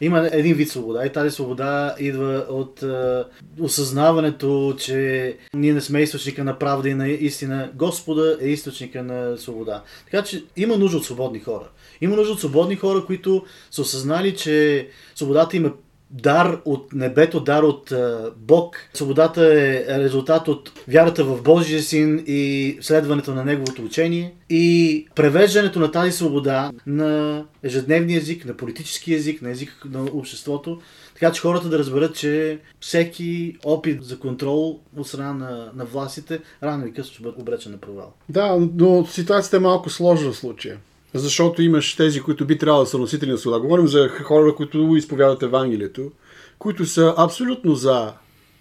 Има 0.00 0.28
един 0.32 0.56
вид 0.56 0.70
свобода 0.70 1.06
и 1.06 1.12
тази 1.12 1.30
свобода 1.30 1.94
идва 1.98 2.46
от 2.48 2.82
а, 2.82 3.28
осъзнаването, 3.60 4.76
че 4.78 5.36
ние 5.54 5.72
не 5.72 5.80
сме 5.80 6.00
източника 6.00 6.44
на 6.44 6.58
правда 6.58 6.88
и 6.88 6.94
на 6.94 7.08
истина. 7.08 7.70
Господа 7.74 8.38
е 8.40 8.48
източника 8.48 9.02
на 9.02 9.36
свобода. 9.36 9.82
Така 10.04 10.24
че 10.24 10.44
има 10.56 10.76
нужда 10.76 10.96
от 10.96 11.04
свободни 11.04 11.40
хора. 11.40 11.68
Има 12.00 12.16
нужда 12.16 12.32
от 12.32 12.40
свободни 12.40 12.76
хора, 12.76 13.04
които 13.06 13.44
са 13.70 13.82
осъзнали, 13.82 14.36
че 14.36 14.88
свободата 15.14 15.56
им 15.56 15.66
е 15.66 15.72
дар 16.10 16.60
от 16.64 16.92
небето, 16.92 17.40
дар 17.40 17.62
от 17.62 17.92
Бог. 18.36 18.76
Свободата 18.94 19.44
е 19.44 19.98
резултат 19.98 20.48
от 20.48 20.72
вярата 20.88 21.24
в 21.24 21.42
Божия 21.42 21.82
син 21.82 22.24
и 22.26 22.78
следването 22.80 23.34
на 23.34 23.44
неговото 23.44 23.82
учение 23.82 24.34
и 24.50 25.06
превеждането 25.14 25.80
на 25.80 25.90
тази 25.90 26.12
свобода 26.12 26.72
на 26.86 27.44
ежедневния 27.62 28.18
език, 28.18 28.44
на 28.44 28.56
политически 28.56 29.14
език, 29.14 29.42
на 29.42 29.50
език 29.50 29.82
на 29.90 30.02
обществото, 30.12 30.80
така 31.14 31.32
че 31.32 31.40
хората 31.40 31.68
да 31.68 31.78
разберат, 31.78 32.16
че 32.16 32.58
всеки 32.80 33.56
опит 33.64 34.04
за 34.04 34.18
контрол 34.18 34.80
от 34.96 35.08
страна 35.08 35.32
на, 35.32 35.70
на 35.74 35.84
властите 35.84 36.40
рано 36.62 36.86
и 36.86 36.92
късно 36.92 37.12
ще 37.12 37.22
бъде 37.22 37.40
обречен 37.40 37.72
на 37.72 37.78
провал. 37.78 38.12
Да, 38.28 38.56
но 38.74 39.06
ситуацията 39.06 39.56
е 39.56 39.60
малко 39.60 39.90
сложна 39.90 40.32
в 40.32 40.36
случая. 40.36 40.76
Защото 41.14 41.62
имаш 41.62 41.94
тези, 41.94 42.20
които 42.20 42.46
би 42.46 42.58
трябвало 42.58 42.84
да 42.84 42.90
са 42.90 42.98
носители 42.98 43.30
на 43.30 43.38
свобода. 43.38 43.60
Говорим 43.60 43.88
за 43.88 44.08
хора, 44.08 44.54
които 44.54 44.96
изповядат 44.96 45.42
Евангелието, 45.42 46.12
които 46.58 46.86
са 46.86 47.14
абсолютно 47.16 47.74
за 47.74 48.12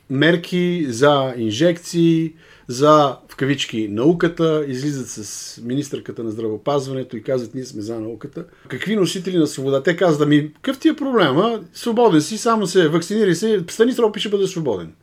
мерки, 0.09 0.85
за 0.89 1.33
инжекции, 1.37 2.33
за, 2.67 3.17
в 3.29 3.35
кавички, 3.35 3.87
науката, 3.87 4.65
излизат 4.67 5.07
с 5.09 5.61
министърката 5.63 6.23
на 6.23 6.31
здравопазването 6.31 7.17
и 7.17 7.23
казват, 7.23 7.55
ние 7.55 7.65
сме 7.65 7.81
за 7.81 7.99
науката. 7.99 8.45
Какви 8.67 8.95
носители 8.95 9.37
на 9.37 9.47
свобода? 9.47 9.83
Те 9.83 9.95
казват, 9.95 10.29
ми, 10.29 10.53
какъв 10.53 10.79
ти 10.79 10.87
е 10.87 10.95
проблема? 10.95 11.59
Свободен 11.73 12.21
си, 12.21 12.37
само 12.37 12.67
се 12.67 12.87
вакцинирай 12.87 13.35
се, 13.35 13.63
стани 13.69 13.93
срок 13.93 14.17
ще 14.17 14.29
бъде 14.29 14.47
свободен. 14.47 14.93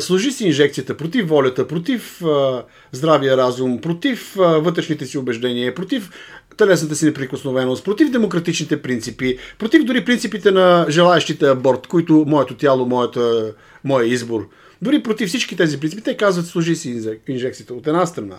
Служи 0.00 0.32
си 0.32 0.46
инжекцията 0.46 0.96
против 0.96 1.28
волята, 1.28 1.68
против 1.68 2.22
а, 2.22 2.64
здравия 2.92 3.36
разум, 3.36 3.80
против 3.80 4.36
а, 4.38 4.42
вътрешните 4.42 5.06
си 5.06 5.18
убеждения, 5.18 5.74
против 5.74 6.10
телесната 6.56 6.96
си 6.96 7.04
неприкосновеност, 7.04 7.84
против 7.84 8.10
демократичните 8.10 8.82
принципи, 8.82 9.38
против 9.58 9.84
дори 9.84 10.04
принципите 10.04 10.50
на 10.50 10.86
желаящите 10.88 11.48
аборт, 11.48 11.86
които 11.86 12.24
моето 12.26 12.56
тяло, 12.56 12.86
моята, 12.86 13.54
моя 13.84 14.06
избор. 14.06 14.48
Дори 14.82 15.02
против 15.02 15.28
всички 15.28 15.56
тези 15.56 15.80
принципи, 15.80 16.02
те 16.02 16.16
казват, 16.16 16.46
служи 16.46 16.76
си 16.76 17.18
инжекцията 17.28 17.74
от 17.74 17.86
една 17.86 18.06
страна. 18.06 18.38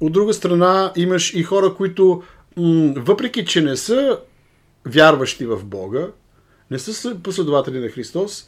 От 0.00 0.12
друга 0.12 0.34
страна 0.34 0.92
имаш 0.96 1.34
и 1.34 1.42
хора, 1.42 1.74
които 1.74 2.22
м- 2.56 2.92
въпреки, 2.96 3.44
че 3.44 3.60
не 3.60 3.76
са 3.76 4.18
вярващи 4.86 5.46
в 5.46 5.64
Бога, 5.64 6.06
не 6.70 6.78
са 6.78 7.16
последователи 7.22 7.78
на 7.78 7.88
Христос, 7.88 8.46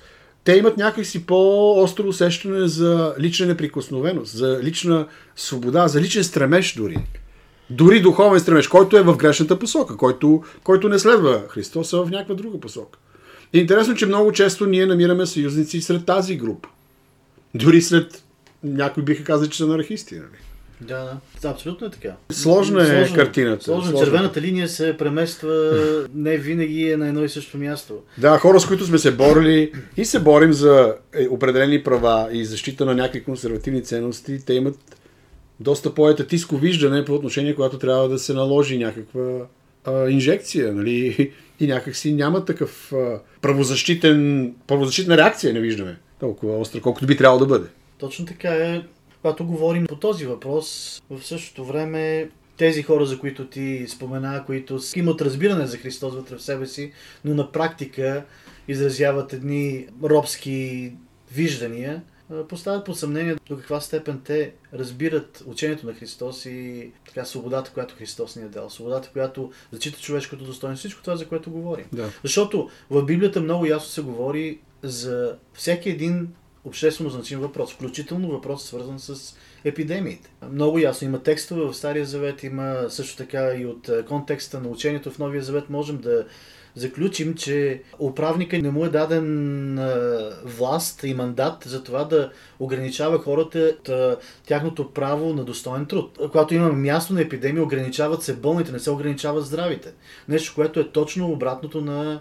те 0.48 0.56
имат 0.56 0.76
някакси 0.76 1.26
по-остро 1.26 2.08
усещане 2.08 2.68
за 2.68 3.14
лична 3.20 3.46
неприкосновеност, 3.46 4.36
за 4.36 4.60
лична 4.62 5.06
свобода, 5.36 5.88
за 5.88 6.00
личен 6.00 6.24
стремеж 6.24 6.74
дори. 6.74 6.96
Дори 7.70 8.00
духовен 8.00 8.40
стремеж, 8.40 8.68
който 8.68 8.96
е 8.96 9.02
в 9.02 9.16
грешната 9.16 9.58
посока, 9.58 9.96
който, 9.96 10.42
който 10.64 10.88
не 10.88 10.98
следва 10.98 11.42
Христос, 11.48 11.92
а 11.92 11.96
в 11.96 12.10
някаква 12.10 12.34
друга 12.34 12.60
посока. 12.60 12.98
Интересно, 13.52 13.94
че 13.94 14.06
много 14.06 14.32
често 14.32 14.66
ние 14.66 14.86
намираме 14.86 15.26
съюзници 15.26 15.80
сред 15.80 16.06
тази 16.06 16.36
група. 16.36 16.68
Дори 17.54 17.82
след 17.82 18.22
някои 18.64 19.02
биха 19.02 19.24
казали, 19.24 19.50
че 19.50 19.58
са 19.58 19.64
анархисти. 19.64 20.14
Нали? 20.14 20.47
Да, 20.80 21.16
да, 21.42 21.48
абсолютно 21.48 21.86
е 21.86 21.90
така. 21.90 22.16
Сложна 22.30 22.82
е 22.82 22.86
сложно, 22.86 23.16
картината. 23.16 23.64
Сложна. 23.64 23.90
сложна. 23.90 24.06
Червената 24.06 24.40
линия 24.40 24.68
се 24.68 24.96
премества 24.96 25.74
не 26.14 26.36
винаги 26.36 26.90
е 26.90 26.96
на 26.96 27.08
едно 27.08 27.24
и 27.24 27.28
също 27.28 27.58
място. 27.58 27.94
Да, 28.18 28.38
хора, 28.38 28.60
с 28.60 28.66
които 28.66 28.84
сме 28.84 28.98
се 28.98 29.10
борили 29.10 29.72
и 29.96 30.04
се 30.04 30.20
борим 30.20 30.52
за 30.52 30.94
е, 31.14 31.28
определени 31.28 31.82
права 31.82 32.28
и 32.32 32.44
защита 32.44 32.84
на 32.84 32.94
някакви 32.94 33.24
консервативни 33.24 33.84
ценности, 33.84 34.44
те 34.46 34.54
имат 34.54 34.76
доста 35.60 35.94
по-етатиско 35.94 36.56
виждане 36.56 37.04
по 37.04 37.14
отношение, 37.14 37.54
когато 37.54 37.78
трябва 37.78 38.08
да 38.08 38.18
се 38.18 38.34
наложи 38.34 38.78
някаква 38.78 39.46
а, 39.84 40.08
инжекция, 40.08 40.72
нали? 40.72 41.32
И 41.60 41.66
някакси 41.66 42.12
няма 42.12 42.44
такъв 42.44 42.92
а, 42.92 43.20
правозащитен, 43.42 44.54
правозащитна 44.66 45.16
реакция, 45.16 45.52
не 45.52 45.60
виждаме 45.60 45.98
толкова 46.20 46.58
остра, 46.58 46.80
колкото 46.80 47.06
би 47.06 47.16
трябвало 47.16 47.40
да 47.40 47.46
бъде. 47.46 47.66
Точно 47.98 48.26
така 48.26 48.48
е. 48.48 48.82
Когато 49.22 49.46
говорим 49.46 49.86
по 49.86 49.96
този 49.96 50.26
въпрос, 50.26 50.98
в 51.10 51.22
същото 51.22 51.64
време 51.64 52.30
тези 52.56 52.82
хора, 52.82 53.06
за 53.06 53.18
които 53.18 53.46
ти 53.46 53.86
спомена, 53.88 54.44
които 54.46 54.78
имат 54.96 55.22
разбиране 55.22 55.66
за 55.66 55.76
Христос 55.76 56.14
вътре 56.14 56.36
в 56.36 56.42
себе 56.42 56.66
си, 56.66 56.92
но 57.24 57.34
на 57.34 57.52
практика 57.52 58.24
изразяват 58.68 59.32
едни 59.32 59.86
робски 60.02 60.92
виждания, 61.32 62.02
поставят 62.48 62.84
под 62.84 62.98
съмнение 62.98 63.36
до 63.48 63.56
каква 63.56 63.80
степен 63.80 64.20
те 64.24 64.52
разбират 64.74 65.44
учението 65.46 65.86
на 65.86 65.94
Христос 65.94 66.46
и 66.46 66.90
така 67.06 67.24
свободата, 67.24 67.70
която 67.70 67.94
Христос 67.98 68.36
ни 68.36 68.42
е 68.42 68.48
дал. 68.48 68.70
Свободата, 68.70 69.10
която 69.12 69.52
зачита 69.72 70.00
човешкото 70.00 70.44
достоинство. 70.44 70.78
Всичко 70.78 71.02
това, 71.02 71.16
за 71.16 71.28
което 71.28 71.50
говорим. 71.50 71.84
Да. 71.92 72.12
Защото 72.22 72.70
в 72.90 73.02
Библията 73.02 73.40
много 73.40 73.66
ясно 73.66 73.88
се 73.88 74.02
говори 74.02 74.58
за 74.82 75.36
всеки 75.54 75.90
един 75.90 76.28
обществено 76.68 77.10
значим 77.10 77.40
въпрос, 77.40 77.72
включително 77.72 78.28
въпрос 78.28 78.64
свързан 78.64 78.98
с 78.98 79.36
епидемиите. 79.64 80.30
Много 80.52 80.78
ясно 80.78 81.08
има 81.08 81.22
текстове 81.22 81.62
в 81.62 81.74
Стария 81.74 82.04
Завет, 82.04 82.42
има 82.42 82.86
също 82.88 83.16
така 83.16 83.54
и 83.54 83.66
от 83.66 83.90
контекста 84.08 84.60
на 84.60 84.68
учението 84.68 85.10
в 85.10 85.18
Новия 85.18 85.42
Завет 85.42 85.70
можем 85.70 85.98
да 85.98 86.26
заключим, 86.74 87.34
че 87.34 87.82
управника 87.98 88.58
не 88.58 88.70
му 88.70 88.84
е 88.84 88.88
даден 88.88 89.74
власт 90.44 91.02
и 91.04 91.14
мандат 91.14 91.64
за 91.66 91.84
това 91.84 92.04
да 92.04 92.32
ограничава 92.58 93.18
хората 93.18 93.76
тяхното 94.46 94.92
право 94.92 95.34
на 95.34 95.44
достоен 95.44 95.86
труд. 95.86 96.18
Когато 96.30 96.54
има 96.54 96.72
място 96.72 97.14
на 97.14 97.20
епидемия, 97.20 97.62
ограничават 97.62 98.22
се 98.22 98.36
болните, 98.36 98.72
не 98.72 98.78
се 98.78 98.90
ограничават 98.90 99.46
здравите. 99.46 99.92
Нещо, 100.28 100.52
което 100.54 100.80
е 100.80 100.88
точно 100.88 101.30
обратното 101.30 101.80
на 101.80 102.20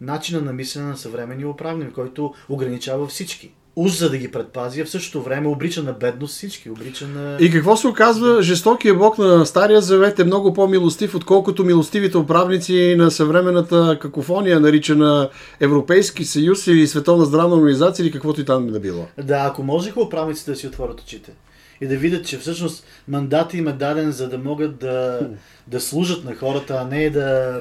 начина 0.00 0.40
на 0.40 0.52
мислене 0.52 0.86
на 0.86 0.96
съвременния 0.96 1.48
управник, 1.48 1.92
който 1.92 2.34
ограничава 2.48 3.06
всички 3.06 3.52
уж 3.76 3.92
за 3.92 4.10
да 4.10 4.18
ги 4.18 4.30
предпази, 4.30 4.80
а 4.80 4.84
в 4.84 4.90
същото 4.90 5.22
време 5.22 5.48
обрича 5.48 5.82
на 5.82 5.92
бедност 5.92 6.34
всички, 6.34 6.70
обрича 6.70 7.06
на... 7.06 7.36
И 7.40 7.50
какво 7.50 7.76
се 7.76 7.88
оказва? 7.88 8.42
Жестокия 8.42 8.94
бог 8.94 9.18
на 9.18 9.46
Стария 9.46 9.80
Завет 9.80 10.18
е 10.18 10.24
много 10.24 10.54
по-милостив, 10.54 11.14
отколкото 11.14 11.64
милостивите 11.64 12.18
управници 12.18 12.94
на 12.98 13.10
съвременната 13.10 13.98
какофония, 14.00 14.60
наричана 14.60 15.30
Европейски 15.60 16.24
съюз 16.24 16.66
или 16.66 16.86
Световна 16.86 17.24
здравна 17.24 17.56
организация 17.56 18.04
или 18.04 18.12
каквото 18.12 18.40
и 18.40 18.44
там 18.44 18.66
да 18.66 18.80
било. 18.80 19.06
Да, 19.22 19.44
ако 19.46 19.62
можеха 19.62 20.00
управниците 20.00 20.50
да 20.50 20.56
си 20.56 20.66
отворят 20.66 21.00
очите 21.00 21.32
и 21.80 21.86
да 21.86 21.96
видят, 21.96 22.26
че 22.26 22.38
всъщност 22.38 22.86
мандат 23.08 23.54
им 23.54 23.68
е 23.68 23.72
даден 23.72 24.12
за 24.12 24.28
да 24.28 24.38
могат 24.38 24.78
да, 24.78 25.20
да 25.66 25.80
служат 25.80 26.24
на 26.24 26.34
хората, 26.34 26.78
а 26.82 26.94
не 26.94 27.10
да 27.10 27.60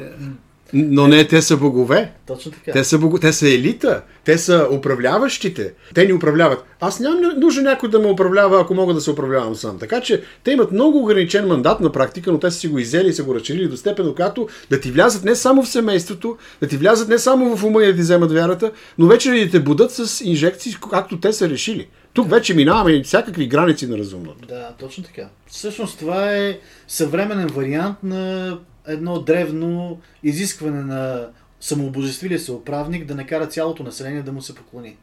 но 0.73 1.07
не, 1.07 1.27
те 1.27 1.41
са 1.41 1.57
богове. 1.57 2.11
Точно 2.27 2.51
така. 2.51 2.71
Те 2.71 2.83
са, 2.83 2.97
бого... 2.99 3.19
те 3.19 3.33
са 3.33 3.49
елита. 3.49 4.01
Те 4.25 4.37
са 4.37 4.67
управляващите. 4.71 5.73
Те 5.93 6.05
ни 6.05 6.13
управляват. 6.13 6.65
Аз 6.79 6.99
нямам 6.99 7.39
нужда 7.39 7.61
някой 7.61 7.89
да 7.89 7.99
ме 7.99 8.07
управлява, 8.07 8.61
ако 8.61 8.73
мога 8.73 8.93
да 8.93 9.01
се 9.01 9.11
управлявам 9.11 9.55
сам. 9.55 9.79
Така 9.79 10.01
че 10.01 10.23
те 10.43 10.51
имат 10.51 10.71
много 10.71 10.99
ограничен 10.99 11.47
мандат 11.47 11.79
на 11.79 11.91
практика, 11.91 12.31
но 12.31 12.39
те 12.39 12.51
са 12.51 12.59
си 12.59 12.67
го 12.67 12.79
изели 12.79 13.07
и 13.07 13.13
са 13.13 13.23
го 13.23 13.35
разчелили 13.35 13.67
до 13.67 13.77
степен, 13.77 14.05
до 14.05 14.15
която 14.15 14.47
да 14.69 14.79
ти 14.79 14.91
влязат 14.91 15.23
не 15.23 15.35
само 15.35 15.63
в 15.63 15.69
семейството, 15.69 16.37
да 16.61 16.67
ти 16.67 16.77
влязат 16.77 17.09
не 17.09 17.17
само 17.17 17.57
в 17.57 17.63
ума 17.63 17.83
и 17.83 17.87
да 17.87 17.95
ти 17.95 18.01
вземат 18.01 18.31
вярата, 18.31 18.71
но 18.97 19.07
вече 19.07 19.31
да 19.31 19.51
те 19.51 19.59
будат 19.59 19.91
с 19.91 20.21
инжекции, 20.25 20.75
както 20.91 21.19
те 21.19 21.33
са 21.33 21.49
решили. 21.49 21.87
Тук 22.13 22.29
вече 22.29 22.53
минаваме 22.53 23.03
всякакви 23.03 23.47
граници 23.47 23.87
на 23.87 23.97
разумното. 23.97 24.47
Да, 24.47 24.73
точно 24.79 25.03
така. 25.03 25.29
Всъщност 25.47 25.99
това 25.99 26.35
е 26.35 26.59
съвременен 26.87 27.47
вариант 27.47 27.97
на 28.03 28.57
едно 28.87 29.19
древно 29.19 30.01
изискване 30.23 30.81
на 30.81 31.27
самообожествилия 31.59 32.39
се 32.39 32.51
управник 32.51 33.05
да 33.05 33.15
накара 33.15 33.47
цялото 33.47 33.83
население 33.83 34.21
да 34.21 34.31
му 34.31 34.41
се 34.41 34.55
поклони. 34.55 34.97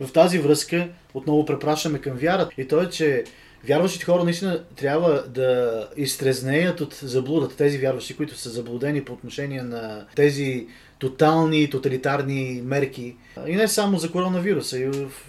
В 0.00 0.12
тази 0.12 0.38
връзка 0.38 0.88
отново 1.14 1.44
препращаме 1.44 1.98
към 1.98 2.12
вярата. 2.16 2.50
И 2.58 2.68
то 2.68 2.82
е, 2.82 2.90
че 2.90 3.24
вярващите 3.68 4.04
хора 4.04 4.24
наистина 4.24 4.64
трябва 4.76 5.24
да 5.28 5.88
изтрезнеят 5.96 6.80
от 6.80 6.94
заблудата. 6.94 7.56
Тези 7.56 7.78
вярващи, 7.78 8.16
които 8.16 8.38
са 8.38 8.50
заблудени 8.50 9.04
по 9.04 9.12
отношение 9.12 9.62
на 9.62 10.06
тези 10.14 10.66
тотални, 10.98 11.70
тоталитарни 11.70 12.62
мерки. 12.64 13.16
И 13.46 13.56
не 13.56 13.68
само 13.68 13.98
за 13.98 14.12
коронавируса, 14.12 14.78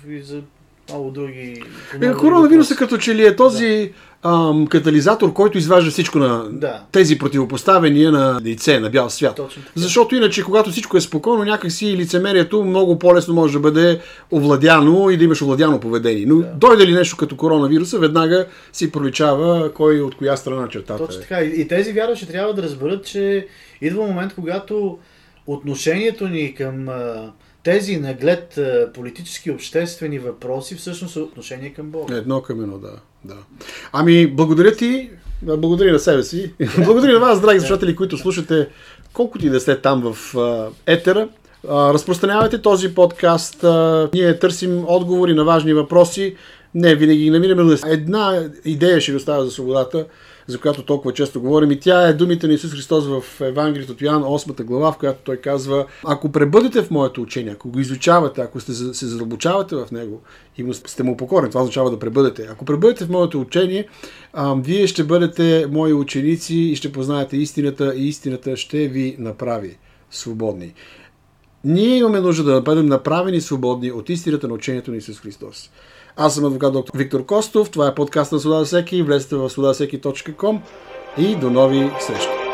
и 0.08 0.22
за 0.22 0.42
много 0.90 1.12
други. 1.12 1.64
Е, 2.02 2.14
коронавируса 2.14 2.76
като 2.76 2.98
че 2.98 3.16
ли 3.16 3.26
е 3.26 3.36
този 3.36 3.94
да. 4.24 4.30
ам, 4.30 4.68
катализатор, 4.68 5.34
който 5.34 5.58
изважда 5.58 5.92
всичко 5.92 6.20
на 6.20 6.44
да. 6.52 6.84
тези 6.92 7.18
противопоставения 7.18 8.12
на 8.12 8.40
лице, 8.44 8.80
на 8.80 8.90
бял 8.90 9.10
свят. 9.10 9.36
Точно 9.36 9.62
така. 9.62 9.74
Защото 9.76 10.16
иначе, 10.16 10.44
когато 10.44 10.72
всичко 10.72 10.98
е 10.98 11.02
спокойно, 11.02 11.44
някакси 11.44 11.98
лицемерието 11.98 12.64
много 12.64 13.00
по-лесно 13.00 13.34
може 13.34 13.54
да 13.54 13.60
бъде 13.60 14.00
овладяно 14.32 15.10
и 15.10 15.18
да 15.18 15.24
имаш 15.24 15.42
овладяно 15.42 15.80
поведение. 15.80 16.26
Но 16.26 16.36
да. 16.36 16.48
дойде 16.56 16.88
ли 16.88 16.94
нещо 16.94 17.18
като 17.18 17.38
коронавируса, 17.38 18.00
веднага 18.00 18.46
си 18.74 18.92
проличава 18.92 19.74
кой 19.74 20.02
от 20.02 20.16
коя 20.16 20.38
страна 20.38 20.68
чертата 20.70 21.06
Точно 21.06 21.22
така. 21.22 21.42
И 21.42 21.68
тези 21.68 21.94
вярващи 21.94 22.28
трябва 22.28 22.54
да 22.54 22.64
разберат, 22.64 23.06
че 23.06 23.48
идва 23.82 24.08
момент, 24.08 24.34
когато 24.36 24.98
отношението 25.48 26.28
ни 26.28 26.56
към 26.56 26.88
тези 27.68 27.98
наглед 27.98 28.60
политически 28.94 29.52
обществени 29.52 30.20
въпроси 30.20 30.76
всъщност 30.76 31.14
са 31.14 31.20
отношение 31.20 31.74
към 31.74 31.86
Бога. 31.86 32.16
Едно 32.16 32.42
към 32.42 32.62
едно, 32.64 32.78
да. 32.78 32.92
да. 33.24 33.36
Ами, 33.92 34.28
благодаря 34.28 34.76
ти, 34.76 35.10
благодаря 35.42 35.94
на 35.94 36.00
себе 36.00 36.24
си, 36.24 36.54
благодаря 36.86 37.14
на 37.14 37.20
вас, 37.20 37.42
драги 37.42 37.60
слушатели, 37.60 37.96
които 37.96 38.18
слушате 38.18 38.68
колкото 39.14 39.46
и 39.46 39.50
да 39.50 39.60
сте 39.60 39.82
там 39.82 40.14
в 40.14 40.36
етера. 40.86 41.28
разпространявайте 41.70 42.62
този 42.62 42.96
подкаст. 42.96 43.66
ние 44.14 44.40
търсим 44.40 44.84
отговори 44.88 45.34
на 45.34 45.44
важни 45.44 45.74
въпроси. 45.74 46.36
Не, 46.78 46.96
винаги 46.96 47.24
ги 47.24 47.30
намираме. 47.30 47.76
Една 47.88 48.50
идея 48.66 49.02
ще 49.02 49.12
ви 49.12 49.18
оставя 49.18 49.46
за 49.46 49.52
свободата 49.52 50.06
за 50.48 50.60
която 50.60 50.84
толкова 50.84 51.14
често 51.14 51.42
говорим. 51.42 51.72
И 51.72 51.80
тя 51.80 52.08
е 52.08 52.14
думите 52.14 52.48
на 52.48 52.54
Исус 52.54 52.72
Христос 52.72 53.08
в 53.08 53.42
Евангелието 53.42 53.92
от 53.92 54.02
Йоан 54.02 54.24
8 54.24 54.64
глава, 54.64 54.92
в 54.92 54.98
която 54.98 55.20
той 55.24 55.38
казва, 55.38 55.86
ако 56.04 56.32
пребъдете 56.32 56.82
в 56.82 56.92
моето 56.92 57.22
учение, 57.22 57.52
ако 57.52 57.70
го 57.70 57.80
изучавате, 57.80 58.42
ако 58.42 58.60
сте, 58.60 58.74
се 58.74 59.06
задълбочавате 59.06 59.76
в 59.76 59.88
него 59.92 60.22
и 60.58 60.74
сте 60.74 61.04
му 61.04 61.18
покорни, 61.18 61.50
това 61.50 61.62
означава 61.62 61.92
да 61.92 62.00
пребъдете. 62.00 62.48
Ако 62.52 62.66
пребъдете 62.66 63.06
в 63.06 63.10
моето 63.10 63.42
учение, 63.42 63.88
а, 64.34 64.56
вие 64.56 64.88
ще 64.88 65.04
бъдете 65.04 65.68
мои 65.72 65.94
ученици 65.94 66.56
и 66.56 66.76
ще 66.76 66.92
познаете 66.92 67.38
истината 67.38 67.94
и 67.96 68.08
истината 68.08 68.58
ще 68.58 68.88
ви 68.88 69.16
направи 69.20 69.78
свободни. 70.12 70.74
Ние 71.64 71.98
имаме 71.98 72.20
нужда 72.20 72.44
да 72.44 72.62
бъдем 72.62 72.86
направени 72.86 73.42
свободни 73.42 73.92
от 73.92 74.10
истината 74.10 74.48
на 74.48 74.54
учението 74.54 74.92
на 74.92 74.98
Исус 74.98 75.20
Христос. 75.20 75.70
Аз 76.18 76.36
съм 76.36 76.46
адвокат 76.46 76.74
доктор 76.74 76.98
Виктор 76.98 77.26
Костов. 77.26 77.70
Това 77.70 77.88
е 77.88 77.96
подкаст 77.96 78.32
на 78.32 78.40
Свобода 78.40 78.66
всеки. 78.66 79.04
Влезте 79.04 79.36
в 79.36 79.50
свободасеки.com 79.50 80.60
и 81.18 81.36
до 81.36 81.50
нови 81.50 81.92
срещи. 82.00 82.47